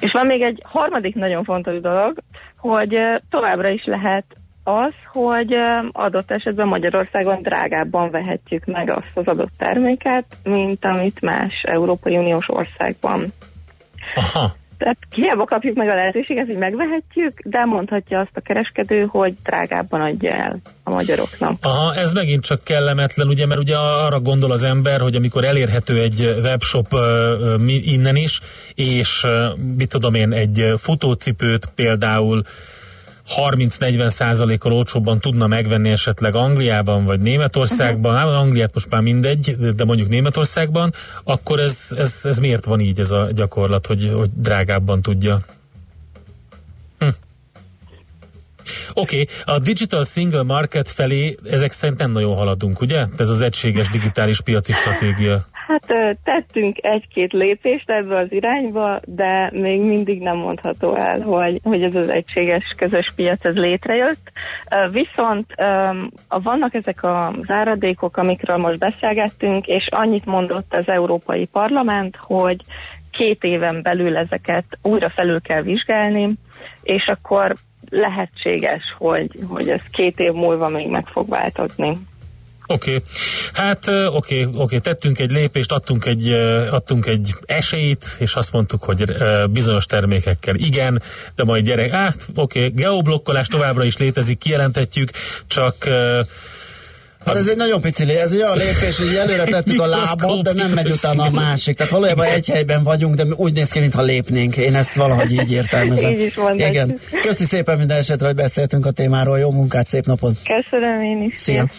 És 0.00 0.10
van 0.12 0.26
még 0.26 0.42
egy 0.42 0.62
harmadik 0.64 1.14
nagyon 1.14 1.44
fontos 1.44 1.80
dolog, 1.80 2.18
hogy 2.56 2.98
továbbra 3.30 3.68
is 3.68 3.84
lehet 3.84 4.24
az, 4.64 4.92
hogy 5.12 5.56
adott 5.92 6.30
esetben 6.30 6.66
Magyarországon 6.68 7.42
drágábban 7.42 8.10
vehetjük 8.10 8.64
meg 8.64 8.90
azt 8.90 9.10
az 9.14 9.26
adott 9.26 9.52
terméket, 9.58 10.24
mint 10.42 10.84
amit 10.84 11.20
más 11.20 11.62
Európai 11.62 12.16
Uniós 12.16 12.48
országban. 12.48 13.32
Aha. 14.14 14.52
Tehát 14.78 14.98
hiába 15.10 15.44
kapjuk 15.44 15.76
meg 15.76 15.88
a 15.88 15.94
lehetőséget, 15.94 16.46
hogy 16.46 16.56
megvehetjük, 16.56 17.40
de 17.44 17.64
mondhatja 17.64 18.18
azt 18.18 18.36
a 18.36 18.40
kereskedő, 18.40 19.06
hogy 19.08 19.34
drágábban 19.44 20.00
adja 20.00 20.32
el 20.32 20.60
a 20.82 20.90
magyaroknak. 20.90 21.52
Aha, 21.60 21.94
ez 21.94 22.12
megint 22.12 22.44
csak 22.44 22.64
kellemetlen, 22.64 23.28
ugye, 23.28 23.46
mert 23.46 23.60
ugye 23.60 23.76
arra 23.76 24.20
gondol 24.20 24.50
az 24.50 24.64
ember, 24.64 25.00
hogy 25.00 25.14
amikor 25.14 25.44
elérhető 25.44 26.00
egy 26.00 26.20
webshop 26.42 26.86
innen 27.66 28.16
is, 28.16 28.40
és 28.74 29.22
mit 29.76 29.88
tudom 29.88 30.14
én, 30.14 30.32
egy 30.32 30.64
futócipőt 30.76 31.66
például 31.74 32.42
30-40 33.36 34.08
százalékkal 34.08 34.72
olcsóbban 34.72 35.20
tudna 35.20 35.46
megvenni 35.46 35.90
esetleg 35.90 36.34
Angliában 36.34 37.04
vagy 37.04 37.20
Németországban, 37.20 38.14
uh-huh. 38.14 38.38
Angliát 38.38 38.74
most 38.74 38.90
már 38.90 39.02
mindegy, 39.02 39.56
de 39.76 39.84
mondjuk 39.84 40.08
Németországban, 40.08 40.92
akkor 41.24 41.60
ez, 41.60 41.88
ez, 41.96 42.20
ez 42.22 42.38
miért 42.38 42.64
van 42.64 42.80
így 42.80 43.00
ez 43.00 43.10
a 43.10 43.28
gyakorlat, 43.34 43.86
hogy, 43.86 44.12
hogy 44.14 44.30
drágábban 44.34 45.02
tudja? 45.02 45.40
Oké, 48.94 49.20
okay. 49.20 49.54
a 49.54 49.58
digital 49.58 50.04
single 50.04 50.42
market 50.42 50.90
felé 50.90 51.36
ezek 51.50 51.72
szerint 51.72 51.98
nem 51.98 52.10
nagyon 52.10 52.34
haladunk, 52.34 52.80
ugye? 52.80 53.06
Ez 53.16 53.28
az 53.28 53.42
egységes 53.42 53.88
digitális 53.88 54.40
piaci 54.40 54.72
stratégia. 54.72 55.46
Hát 55.68 56.16
tettünk 56.24 56.76
egy-két 56.80 57.32
lépést 57.32 57.90
ebbe 57.90 58.18
az 58.18 58.32
irányba, 58.32 59.00
de 59.04 59.50
még 59.52 59.80
mindig 59.80 60.20
nem 60.20 60.36
mondható 60.36 60.94
el, 60.94 61.20
hogy, 61.20 61.60
hogy 61.62 61.82
ez 61.82 61.94
az 61.94 62.08
egységes 62.08 62.74
közös 62.76 63.12
piac 63.16 63.44
ez 63.44 63.54
létrejött. 63.54 64.30
Viszont 64.90 65.54
vannak 66.28 66.74
ezek 66.74 67.02
a 67.02 67.34
záradékok, 67.46 68.16
amikről 68.16 68.56
most 68.56 68.78
beszélgettünk, 68.78 69.66
és 69.66 69.86
annyit 69.90 70.24
mondott 70.24 70.74
az 70.74 70.88
Európai 70.88 71.46
Parlament, 71.46 72.16
hogy 72.16 72.56
két 73.10 73.44
éven 73.44 73.82
belül 73.82 74.16
ezeket 74.16 74.64
újra 74.82 75.10
felül 75.10 75.40
kell 75.40 75.62
vizsgálni, 75.62 76.34
és 76.82 77.06
akkor 77.06 77.56
lehetséges, 77.88 78.82
hogy, 78.98 79.30
hogy 79.48 79.68
ez 79.68 79.80
két 79.90 80.18
év 80.18 80.32
múlva 80.32 80.68
még 80.68 80.88
meg 80.88 81.06
fog 81.06 81.28
változni. 81.28 81.98
Oké, 82.70 82.94
okay. 82.94 83.02
hát 83.52 83.88
oké, 83.88 84.44
okay, 84.44 84.60
okay. 84.62 84.80
tettünk 84.80 85.18
egy 85.18 85.30
lépést, 85.30 85.72
adtunk 85.72 86.04
egy, 86.04 86.32
adtunk 86.70 87.06
egy 87.06 87.34
esélyt, 87.46 88.16
és 88.18 88.34
azt 88.34 88.52
mondtuk, 88.52 88.82
hogy 88.82 89.04
bizonyos 89.50 89.84
termékekkel 89.84 90.54
igen, 90.54 91.02
de 91.34 91.44
majd 91.44 91.64
gyerek, 91.64 91.90
hát 91.90 92.28
oké, 92.34 92.58
okay. 92.58 92.70
geoblokkolás 92.70 93.46
továbbra 93.46 93.84
is 93.84 93.96
létezik, 93.96 94.38
kijelentetjük, 94.38 95.10
csak 95.46 95.74
Hát 97.28 97.36
ez 97.36 97.48
egy 97.48 97.56
nagyon 97.56 97.80
pici 97.80 98.10
ez 98.16 98.32
egy 98.32 98.38
olyan 98.38 98.56
lépés, 98.56 98.96
hogy 98.96 99.14
előre 99.14 99.44
tettük 99.44 99.80
a 99.80 99.86
lábot, 99.86 100.42
de 100.42 100.52
nem 100.52 100.72
megy 100.72 100.90
utána 100.90 101.22
a 101.22 101.30
másik. 101.30 101.76
Tehát 101.76 101.92
valójában 101.92 102.26
egy 102.26 102.46
helyben 102.48 102.82
vagyunk, 102.82 103.14
de 103.14 103.24
úgy 103.36 103.52
néz 103.52 103.70
ki, 103.70 103.78
mintha 103.80 104.02
lépnénk. 104.02 104.56
Én 104.56 104.74
ezt 104.74 104.94
valahogy 104.94 105.32
így 105.32 105.52
értelmezem. 105.52 106.12
Így 106.12 106.20
is 106.20 106.34
mondhatjuk. 106.34 106.68
Igen. 106.70 107.00
Köszi 107.20 107.44
szépen 107.44 107.78
minden 107.78 107.96
esetre, 107.96 108.26
hogy 108.26 108.34
beszéltünk 108.36 108.86
a 108.86 108.90
témáról. 108.90 109.38
Jó 109.38 109.50
munkát, 109.50 109.86
szép 109.86 110.06
napot! 110.06 110.36
Köszönöm 110.44 111.02
én 111.02 111.22
is. 111.22 111.36
Szia! 111.36 111.70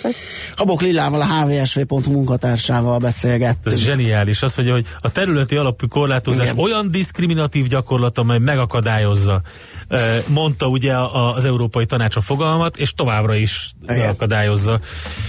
Habok 0.56 0.82
Lillával, 0.82 1.22
a 1.22 1.26
hvsv.hu 1.26 2.12
munkatársával 2.12 2.98
beszélgettünk. 2.98 3.76
Ez 3.76 3.82
zseniális, 3.82 4.42
az, 4.42 4.56
hogy, 4.56 4.70
hogy 4.70 4.86
a 5.02 5.12
területi 5.12 5.56
alapú 5.56 5.88
korlátozás 5.88 6.46
Igen. 6.46 6.58
olyan 6.64 6.92
diszkriminatív 6.92 7.68
gyakorlat, 7.68 8.18
amely 8.18 8.38
megakadályozza, 8.38 9.42
eh, 9.88 10.24
mondta 10.28 10.68
ugye 10.68 10.94
a- 10.94 11.36
az 11.36 11.46
Európai 11.46 11.86
Tanács 11.86 12.16
a 12.16 12.22
fogalmat, 12.22 12.78
és 12.78 12.94
továbbra 12.94 13.36
is 13.36 13.72
Igen. 13.84 13.98
megakadályozza. 13.98 14.80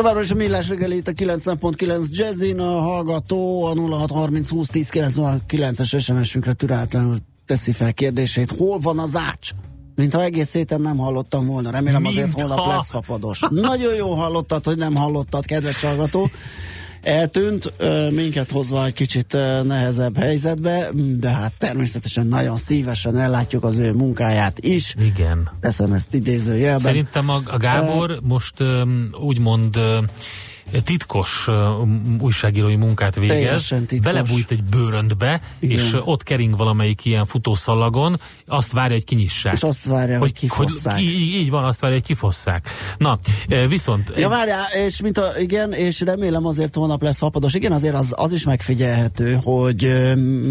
továbbra 0.00 0.20
is 0.20 0.30
a 0.30 0.34
millás 0.34 0.68
reggeli 0.68 0.96
itt 0.96 1.08
a 1.08 1.12
9.9 1.12 2.08
Jazzin, 2.10 2.58
a 2.58 2.80
hallgató 2.80 3.64
a 3.64 3.74
0630 3.74 4.48
20 4.48 4.68
10 4.68 4.88
909-es 4.92 6.00
SMS-ünkre 6.02 6.52
türeltlenül 6.52 7.16
teszi 7.46 7.72
fel 7.72 7.94
kérdését. 7.94 8.50
Hol 8.50 8.78
van 8.78 8.98
az 8.98 9.16
ács? 9.16 9.50
Mintha 9.94 10.22
egész 10.22 10.52
héten 10.52 10.80
nem 10.80 10.96
hallottam 10.96 11.46
volna. 11.46 11.70
Remélem 11.70 12.04
azért 12.04 12.26
Mintha. 12.26 12.46
holnap 12.46 12.66
lesz 12.66 12.90
fapados. 12.90 13.40
Nagyon 13.50 13.94
jó 13.94 14.14
hallottad, 14.14 14.64
hogy 14.64 14.76
nem 14.76 14.94
hallottad, 14.96 15.44
kedves 15.44 15.80
hallgató. 15.80 16.30
Eltűnt, 17.02 17.72
minket 18.10 18.50
hozva 18.50 18.84
egy 18.84 18.92
kicsit 18.92 19.36
nehezebb 19.62 20.16
helyzetbe, 20.16 20.88
de 21.18 21.28
hát 21.28 21.52
természetesen 21.58 22.26
nagyon 22.26 22.56
szívesen 22.56 23.16
ellátjuk 23.16 23.64
az 23.64 23.78
ő 23.78 23.92
munkáját 23.92 24.58
is. 24.58 24.94
Igen. 24.98 25.50
Teszem 25.60 25.92
ezt 25.92 26.14
idézőjelben. 26.14 26.78
Szerintem 26.78 27.28
a, 27.28 27.40
a 27.44 27.56
Gábor 27.56 28.18
most 28.22 28.60
um, 28.60 29.10
úgymond 29.20 29.76
uh, 29.76 30.04
titkos 30.84 31.48
újságírói 32.20 32.76
munkát 32.76 33.14
végez, 33.14 33.74
belebújt 34.02 34.50
egy 34.50 34.64
bőröntbe, 34.64 35.40
Igen. 35.58 35.78
és 35.78 35.96
ott 36.04 36.22
kering 36.22 36.56
valamelyik 36.56 37.04
ilyen 37.04 37.26
futószalagon, 37.26 38.20
azt 38.46 38.72
várja, 38.72 38.94
hogy 38.94 39.04
kinyissák. 39.04 39.52
És 39.52 39.62
azt 39.62 39.84
várja, 39.84 40.18
hogy 40.18 40.32
kifosszák. 40.32 40.94
Hogy, 40.94 41.02
így, 41.02 41.34
így 41.34 41.50
van, 41.50 41.64
azt 41.64 41.80
várja, 41.80 41.96
hogy 41.96 42.06
kifosszák. 42.06 42.68
Na, 42.98 43.18
viszont... 43.68 44.12
Ja, 44.16 44.28
várjál, 44.28 44.66
és 44.86 45.00
mint 45.00 45.18
a, 45.18 45.28
igen, 45.38 45.72
és 45.72 46.00
remélem 46.00 46.46
azért 46.46 46.74
holnap 46.74 47.02
lesz 47.02 47.18
fapados. 47.18 47.54
Igen, 47.54 47.72
azért 47.72 47.94
az, 47.94 48.14
az 48.16 48.32
is 48.32 48.44
megfigyelhető, 48.44 49.38
hogy 49.42 49.84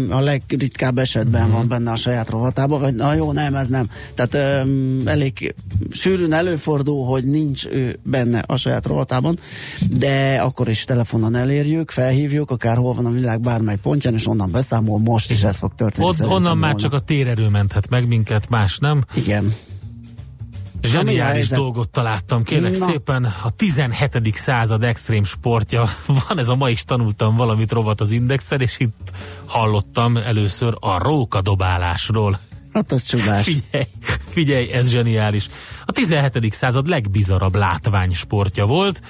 a 0.08 0.20
legritkább 0.20 0.98
esetben 0.98 1.42
Mhm. 1.46 1.52
van 1.52 1.68
benne 1.68 1.90
a 1.90 1.96
saját 1.96 2.30
rovatában, 2.30 2.80
vagy 2.80 2.94
na 2.94 3.14
jó, 3.14 3.32
nem, 3.32 3.54
ez 3.54 3.68
nem. 3.68 3.86
Tehát 4.14 4.64
öm, 4.64 5.02
elég 5.04 5.54
sűrűn 5.90 6.32
előfordul, 6.32 7.06
hogy 7.06 7.24
nincs 7.24 7.66
ő 7.66 7.98
benne 8.02 8.42
a 8.46 8.56
saját 8.56 8.86
rovatában, 8.86 9.38
de 9.98 10.09
akkor 10.40 10.68
is 10.68 10.84
telefonon 10.84 11.36
elérjük, 11.36 11.90
felhívjuk, 11.90 12.50
akár 12.50 12.76
hol 12.76 12.94
van 12.94 13.06
a 13.06 13.10
világ 13.10 13.40
bármely 13.40 13.76
pontján, 13.76 14.14
és 14.14 14.26
onnan 14.26 14.50
beszámol, 14.50 14.98
most 14.98 15.30
is 15.30 15.42
ez 15.42 15.58
fog 15.58 15.74
történni. 15.74 16.06
Ott, 16.06 16.26
onnan 16.26 16.58
már 16.58 16.70
holnap. 16.70 16.78
csak 16.78 16.92
a 16.92 17.00
térerő 17.00 17.48
menthet 17.48 17.88
meg 17.88 18.06
minket, 18.06 18.48
más 18.48 18.78
nem. 18.78 19.04
Igen. 19.14 19.54
Zseniális 20.82 21.48
dolgot 21.48 21.88
találtam. 21.88 22.42
Kérlek 22.42 22.78
Na. 22.78 22.86
szépen, 22.86 23.24
a 23.24 23.50
17. 23.50 24.34
század 24.34 24.82
extrém 24.82 25.24
sportja. 25.24 25.84
Van 26.28 26.38
ez 26.38 26.48
a 26.48 26.54
ma 26.54 26.68
is 26.68 26.84
tanultam 26.84 27.36
valamit 27.36 27.72
rovat 27.72 28.00
az 28.00 28.10
Indexen, 28.10 28.60
és 28.60 28.78
itt 28.78 29.10
hallottam 29.46 30.16
először 30.16 30.74
a 30.80 30.98
rókadobálásról. 30.98 32.38
Hát 32.72 32.92
ez 32.92 33.02
csodás. 33.02 33.44
Figyelj, 33.44 33.86
figyelj, 34.26 34.72
ez 34.72 34.88
zseniális. 34.88 35.48
A 35.84 35.92
17. 35.92 36.52
század 36.52 36.88
legbizarabb 36.88 37.54
látványsportja 37.54 38.66
volt. 38.66 39.00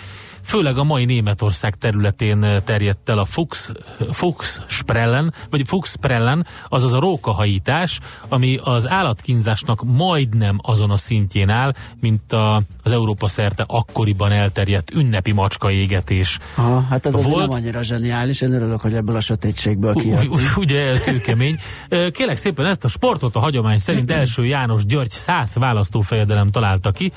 Főleg 0.42 0.78
a 0.78 0.84
mai 0.84 1.04
Németország 1.04 1.74
területén 1.74 2.44
eh, 2.44 2.60
terjedt 2.64 3.08
el 3.08 3.18
a 3.18 3.24
Fuchs, 3.24 3.70
Fuchs 4.10 4.60
Sprellen, 4.66 5.34
vagy 5.50 5.62
Fuchs 5.66 5.90
Sprellen, 5.90 6.46
azaz 6.68 6.92
a 6.92 7.00
rókahajítás, 7.00 8.00
ami 8.28 8.58
az 8.62 8.88
állatkínzásnak 8.90 9.82
majdnem 9.84 10.58
azon 10.62 10.90
a 10.90 10.96
szintjén 10.96 11.48
áll, 11.48 11.72
mint 12.00 12.32
a, 12.32 12.62
az 12.82 12.92
Európa 12.92 13.28
szerte 13.28 13.64
akkoriban 13.66 14.32
elterjedt 14.32 14.90
ünnepi 14.90 15.32
macskaégetés. 15.32 16.38
Aha, 16.54 16.80
hát 16.90 17.06
ez 17.06 17.14
azért 17.14 17.32
Volt- 17.34 17.48
nem 17.48 17.56
annyira 17.58 17.82
zseniális, 17.82 18.40
én 18.40 18.52
örülök, 18.52 18.80
hogy 18.80 18.94
ebből 18.94 19.16
a 19.16 19.20
sötétségből 19.20 19.94
kijött. 19.94 20.24
U- 20.24 20.34
u- 20.34 20.56
Ugye, 20.56 20.98
kőkemény. 20.98 21.58
Ö, 21.88 22.08
Kérlek 22.16 22.36
szépen 22.36 22.66
ezt 22.66 22.84
a 22.84 22.88
sportot 22.88 23.36
a 23.36 23.40
hagyomány 23.40 23.78
szerint 23.78 24.10
első 24.10 24.44
János 24.46 24.84
György 24.84 25.10
száz 25.10 25.54
választófejedelem 25.54 26.50
találta 26.50 26.90
ki, 26.90 27.12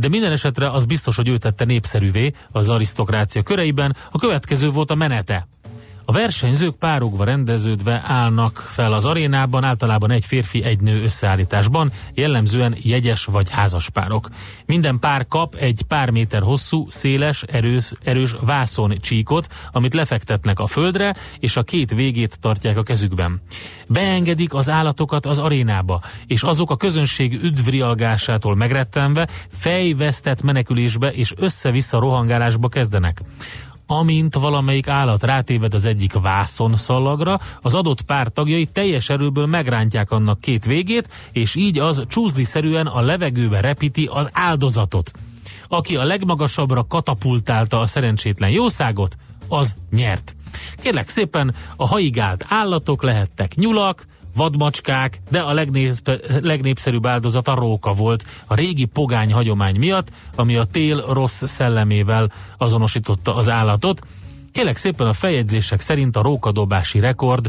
de 0.00 0.08
minden 0.08 0.32
esetre 0.32 0.70
az 0.70 0.84
biztos, 0.84 1.16
hogy 1.16 1.28
ő 1.28 1.38
tette 1.38 1.64
népszerűvé 1.64 2.32
az 2.50 2.68
arisztokrácia 2.68 3.42
köreiben. 3.42 3.96
A 4.10 4.18
következő 4.18 4.70
volt 4.70 4.90
a 4.90 4.94
menete. 4.94 5.48
A 6.04 6.12
versenyzők 6.12 6.74
párokba 6.74 7.24
rendeződve 7.24 8.02
állnak 8.06 8.56
fel 8.68 8.92
az 8.92 9.06
arénában, 9.06 9.64
általában 9.64 10.10
egy 10.10 10.24
férfi, 10.24 10.62
egy 10.62 10.80
nő 10.80 11.02
összeállításban, 11.02 11.92
jellemzően 12.14 12.74
jegyes 12.82 13.24
vagy 13.24 13.50
házas 13.50 13.90
párok. 13.90 14.28
Minden 14.66 14.98
pár 14.98 15.26
kap 15.28 15.54
egy 15.54 15.82
pár 15.88 16.10
méter 16.10 16.42
hosszú, 16.42 16.86
széles, 16.90 17.42
erős, 17.42 17.92
erős 18.02 18.34
vászon 18.40 18.92
csíkot, 19.00 19.48
amit 19.72 19.94
lefektetnek 19.94 20.60
a 20.60 20.66
földre, 20.66 21.14
és 21.38 21.56
a 21.56 21.62
két 21.62 21.90
végét 21.90 22.38
tartják 22.40 22.76
a 22.76 22.82
kezükben. 22.82 23.40
Beengedik 23.86 24.54
az 24.54 24.70
állatokat 24.70 25.26
az 25.26 25.38
arénába, 25.38 26.00
és 26.26 26.42
azok 26.42 26.70
a 26.70 26.76
közönség 26.76 27.32
üdvrialgásától 27.42 28.56
megrettenve 28.56 29.28
fejvesztett 29.50 30.42
menekülésbe 30.42 31.12
és 31.12 31.32
össze-vissza 31.36 31.98
rohangálásba 31.98 32.68
kezdenek 32.68 33.22
amint 33.86 34.34
valamelyik 34.34 34.88
állat 34.88 35.22
rátéved 35.22 35.74
az 35.74 35.84
egyik 35.84 36.12
vászon 36.12 36.76
szallagra, 36.76 37.40
az 37.60 37.74
adott 37.74 38.02
pár 38.02 38.28
tagjai 38.28 38.66
teljes 38.66 39.08
erőből 39.08 39.46
megrántják 39.46 40.10
annak 40.10 40.40
két 40.40 40.64
végét, 40.64 41.08
és 41.32 41.54
így 41.54 41.78
az 41.78 42.02
csúzliszerűen 42.08 42.86
a 42.86 43.00
levegőbe 43.00 43.60
repíti 43.60 44.08
az 44.12 44.28
áldozatot. 44.32 45.10
Aki 45.68 45.96
a 45.96 46.04
legmagasabbra 46.04 46.86
katapultálta 46.88 47.80
a 47.80 47.86
szerencsétlen 47.86 48.50
jószágot, 48.50 49.16
az 49.48 49.74
nyert. 49.90 50.36
Kérlek 50.82 51.08
szépen, 51.08 51.54
a 51.76 51.86
haigált 51.86 52.44
állatok 52.48 53.02
lehettek 53.02 53.54
nyulak, 53.54 54.06
vadmacskák, 54.36 55.20
de 55.30 55.40
a 55.40 55.52
legnépsz- 55.52 56.40
legnépszerűbb 56.40 57.06
áldozat 57.06 57.48
a 57.48 57.54
róka 57.54 57.92
volt 57.92 58.24
a 58.46 58.54
régi 58.54 58.84
pogány 58.84 59.32
hagyomány 59.32 59.78
miatt, 59.78 60.08
ami 60.34 60.56
a 60.56 60.64
tél 60.64 61.04
rossz 61.08 61.42
szellemével 61.46 62.32
azonosította 62.58 63.34
az 63.34 63.48
állatot. 63.48 64.00
Kélek 64.52 64.76
szépen 64.76 65.06
a 65.06 65.12
feljegyzések 65.12 65.80
szerint 65.80 66.16
a 66.16 66.22
rókadobási 66.22 67.00
rekord 67.00 67.48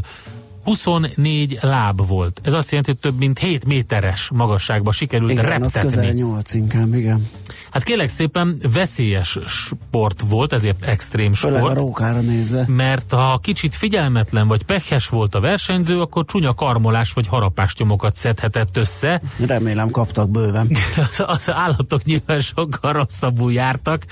24 0.64 1.58
láb 1.60 2.06
volt. 2.06 2.40
Ez 2.42 2.52
azt 2.52 2.70
jelenti, 2.70 2.90
hogy 2.90 3.00
több 3.00 3.18
mint 3.18 3.38
7 3.38 3.64
méteres 3.64 4.30
magasságba 4.34 4.92
sikerült 4.92 5.30
Igen, 5.30 5.62
az 5.62 5.72
közel 5.72 5.82
reptetni. 5.82 6.20
8 6.20 6.54
inkább, 6.54 6.94
igen. 6.94 7.28
Hát 7.70 7.82
kérlek 7.82 8.08
szépen 8.08 8.60
veszélyes 8.72 9.38
sport 9.46 10.20
volt, 10.28 10.52
ezért 10.52 10.84
extrém 10.84 11.32
Főleg 11.32 11.62
a 11.62 11.64
sport 11.64 11.80
rókára 11.80 12.20
nézve. 12.20 12.64
mert 12.66 13.12
ha 13.12 13.38
kicsit 13.42 13.74
figyelmetlen 13.74 14.48
vagy 14.48 14.62
pekhes 14.62 15.08
volt 15.08 15.34
a 15.34 15.40
versenyző, 15.40 16.00
akkor 16.00 16.24
csúnya 16.24 16.54
karmolás 16.54 17.12
vagy 17.12 17.26
harapástyomokat 17.26 18.16
szedhetett 18.16 18.76
össze. 18.76 19.22
Remélem 19.46 19.90
kaptak 19.90 20.30
bőven. 20.30 20.70
Az, 21.26 21.50
állatok 21.50 22.04
nyilván 22.04 22.40
sokkal 22.40 22.92
rosszabbul 22.92 23.52
jártak, 23.52 24.04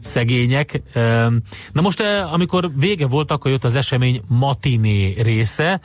szegények. 0.00 0.82
Na 1.72 1.80
most, 1.80 2.00
eh, 2.00 2.32
amikor 2.32 2.70
vége 2.76 3.06
volt, 3.06 3.30
akkor 3.30 3.50
jött 3.50 3.64
az 3.64 3.76
esemény 3.76 4.22
matiné 4.28 5.14
része, 5.22 5.80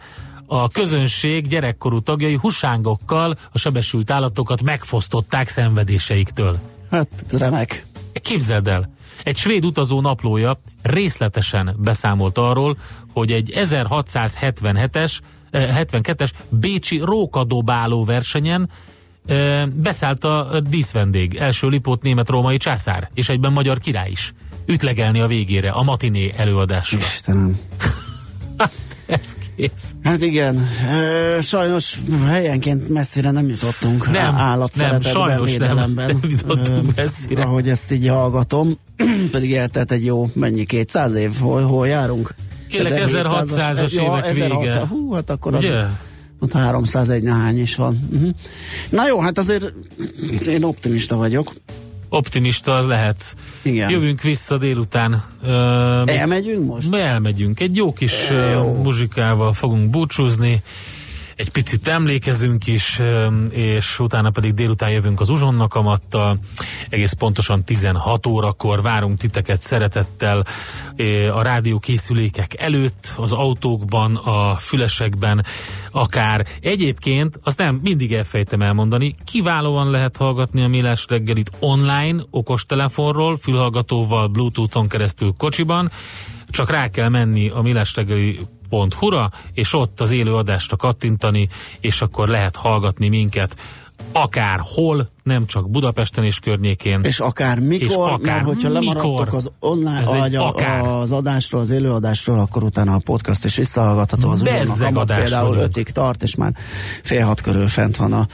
a 0.54 0.70
közönség 0.70 1.47
gyerekkorú 1.47 1.99
tagjai 1.99 2.36
husángokkal 2.36 3.36
a 3.52 3.58
sebesült 3.58 4.12
állatokat 4.12 4.62
megfosztották 4.62 5.47
szenvedéseiktől. 5.47 6.60
Hát 6.89 7.08
remek. 7.32 7.86
Képzeld 8.14 8.68
el, 8.68 8.93
egy 9.24 9.38
svéd 9.38 9.66
utazó 9.66 10.02
naplója 10.02 10.60
részletesen 10.82 11.76
beszámolt 11.78 12.38
arról, 12.38 12.78
hogy 13.14 13.32
egy 13.32 13.54
1677-es, 13.56 15.20
eh, 15.52 15.78
72-es 15.78 16.30
bécsi 16.49 16.97
rókadobáló 16.97 18.06
versenyen 18.06 18.70
eh, 19.26 19.66
beszállt 19.66 20.24
a 20.24 20.62
díszvendég, 20.70 21.36
első 21.36 21.68
Lipót 21.68 22.02
német-római 22.02 22.58
császár, 22.58 23.10
és 23.14 23.30
egyben 23.30 23.52
magyar 23.52 23.80
király 23.80 24.10
is. 24.12 24.34
Ütlegelni 24.66 25.20
a 25.20 25.28
végére, 25.28 25.70
a 25.70 25.84
matiné 25.84 26.34
előadásra. 26.38 26.97
Istenem. 26.97 27.60
Ez 29.12 29.36
kész. 29.55 29.95
Hát 30.03 30.22
igen, 30.22 30.68
sajnos 31.41 31.99
helyenként 32.26 32.89
messzire 32.89 33.32
nem 33.32 33.47
jutottunk 33.47 34.12
Nem, 34.12 34.36
állat 34.36 34.76
nem, 34.76 35.01
sajnos 35.01 35.57
nem, 35.57 35.93
nem 35.95 36.20
jutottunk 36.22 36.95
messzire. 36.95 37.43
Ahogy 37.43 37.70
ezt 37.70 37.91
így 37.91 38.07
hallgatom, 38.07 38.78
pedig 39.32 39.53
eltelt 39.53 39.91
egy 39.91 40.05
jó, 40.05 40.30
mennyi, 40.34 40.66
200 40.66 41.14
év, 41.14 41.32
hol, 41.39 41.62
hol 41.62 41.88
járunk? 41.88 42.34
Kérlek, 42.68 42.91
1700-as 42.93 43.47
1600-as 43.49 43.91
ja, 43.91 44.03
évek 44.03 44.26
1600, 44.26 44.36
vége. 44.36 44.86
Hú, 44.88 45.14
hát 45.14 45.30
akkor 45.30 45.55
az, 45.55 45.64
Ugye? 45.64 45.86
ott 46.39 46.53
301 46.53 47.24
nehány 47.24 47.59
is 47.59 47.76
van. 47.76 48.07
Uh-huh. 48.12 48.30
Na 48.89 49.07
jó, 49.07 49.20
hát 49.20 49.38
azért 49.38 49.74
én 50.47 50.64
optimista 50.64 51.16
vagyok. 51.16 51.53
Optimista 52.14 52.76
az 52.76 52.86
lehet. 52.86 53.36
Igen. 53.62 53.89
Jövünk 53.89 54.22
vissza 54.22 54.57
délután. 54.57 55.24
Uh, 55.43 55.49
Elmegyünk 56.05 56.66
most? 56.66 56.93
Elmegyünk. 56.93 57.59
Egy 57.59 57.76
jó 57.76 57.93
kis 57.93 58.30
jó. 58.30 58.74
muzsikával 58.84 59.53
fogunk 59.53 59.89
búcsúzni. 59.89 60.64
Egy 61.42 61.50
picit 61.50 61.88
emlékezünk 61.88 62.68
is, 62.68 63.02
és 63.50 64.00
utána 64.00 64.30
pedig 64.30 64.54
délután 64.54 64.89
jövünk 64.89 65.20
az 65.20 65.30
Uzsonnak 65.30 65.76
amattal. 65.76 66.39
Egész 66.89 67.14
pontosan 67.14 67.64
16 67.64 68.26
órakor 68.26 68.82
várunk 68.82 69.18
titeket 69.18 69.62
szeretettel 69.62 70.46
a 71.34 71.42
rádiókészülékek 71.42 72.62
előtt, 72.62 73.14
az 73.18 73.32
autókban, 73.32 74.16
a 74.16 74.56
fülesekben, 74.56 75.46
akár. 75.92 76.46
Egyébként, 76.60 77.39
azt 77.44 77.58
nem 77.58 77.80
mindig 77.84 78.14
elfejtem 78.14 78.62
elmondani, 78.62 79.16
kiválóan 79.26 79.89
lehet 79.89 80.18
hallgatni 80.18 80.64
a 80.64 80.68
Millás 80.68 81.06
reggelit 81.10 81.52
online, 81.60 82.24
okostelefonról, 82.30 83.38
fülhallgatóval, 83.38 84.28
bluetoothon 84.28 84.88
keresztül 84.88 85.34
kocsiban, 85.38 85.92
csak 86.50 86.70
rá 86.70 86.89
kell 86.89 87.10
menni 87.10 87.50
a 87.50 87.62
millástegeli.hu-ra, 88.72 89.32
és 89.53 89.74
ott 89.74 90.01
az 90.01 90.11
élő 90.11 90.36
adásra 90.36 90.76
kattintani, 90.78 91.47
és 91.80 92.01
akkor 92.01 92.28
lehet 92.28 92.55
hallgatni 92.55 93.07
minket 93.07 93.55
akár 94.11 94.59
hol, 94.61 95.09
nem 95.24 95.45
csak 95.45 95.69
Budapesten 95.69 96.24
és 96.24 96.39
környékén. 96.39 97.03
És 97.03 97.19
akár 97.19 97.59
mikor, 97.59 97.88
és 97.88 97.93
akár 97.95 98.36
mert 98.36 98.45
hogyha 98.45 98.69
lemaradtok 98.69 99.19
mikor. 99.19 99.36
az 99.36 99.51
online, 99.59 100.03
vagy 100.03 100.36
a, 100.36 100.47
akár. 100.47 100.86
az 100.86 101.11
adásról, 101.11 101.61
az 101.61 101.69
élőadásról, 101.69 102.39
akkor 102.39 102.63
utána 102.63 102.93
a 102.93 103.01
podcast 103.03 103.45
is 103.45 103.55
visszahallgatható 103.55 104.30
az 104.30 104.41
Bezzeg 104.41 104.97
adás 104.97 105.19
például 105.19 105.57
ötig 105.57 105.89
tart, 105.89 106.24
és 106.24 106.36
már 106.36 106.53
fél 107.03 107.26
hat 107.26 107.41
körül 107.41 107.67
fent 107.67 107.95
van 107.95 108.13
a 108.13 108.28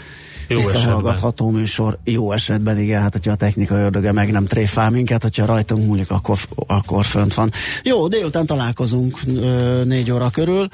Jó 0.48 0.58
visszahallgatható 0.58 1.50
műsor. 1.50 1.98
Jó 2.04 2.32
esetben, 2.32 2.80
igen, 2.80 3.02
hát 3.02 3.12
hogyha 3.12 3.32
a 3.32 3.36
technika 3.36 3.76
ördöge 3.76 4.12
meg 4.12 4.32
nem 4.32 4.45
tréfál 4.45 4.89
minket, 4.89 5.22
hogyha 5.22 5.45
rajtunk 5.45 5.86
múlik, 5.86 6.12
akkor, 6.12 6.38
akkor 6.68 7.06
fönt 7.06 7.34
van. 7.34 7.52
Jó, 7.84 8.08
délután 8.08 8.45
találkozunk 8.45 9.20
négy 9.84 10.12
óra 10.12 10.30
körül. 10.30 10.68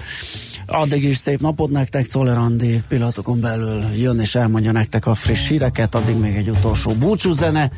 Addig 0.68 1.04
is 1.04 1.18
szép 1.18 1.40
napot 1.40 1.70
nektek, 1.70 2.06
Czoller 2.06 2.38
Andi 2.38 2.82
pillanatokon 2.88 3.40
belül 3.40 3.84
jön 3.96 4.20
és 4.20 4.36
elmondja 4.36 4.72
nektek 4.72 5.06
a 5.06 5.14
friss 5.14 5.48
híreket, 5.48 5.96
addig 5.96 6.16
még 6.16 6.36
egy 6.36 6.50
utolsó 6.50 6.92
búcsúzene, 6.92 7.72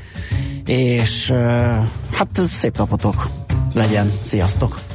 és 0.66 1.34
hát 2.12 2.42
szép 2.54 2.78
napotok 2.78 3.30
legyen. 3.74 4.12
Sziasztok! 4.22 4.95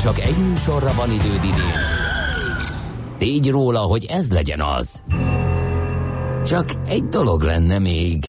csak 0.00 0.20
egy 0.20 0.36
műsorra 0.48 0.92
van 0.96 1.10
időd 1.10 1.44
idén, 1.44 1.80
tégy 3.18 3.50
róla, 3.50 3.78
hogy 3.78 4.04
ez 4.04 4.32
legyen 4.32 4.60
az. 4.60 5.02
Csak 6.44 6.64
egy 6.86 7.04
dolog 7.04 7.42
lenne 7.42 7.78
még. 7.78 8.24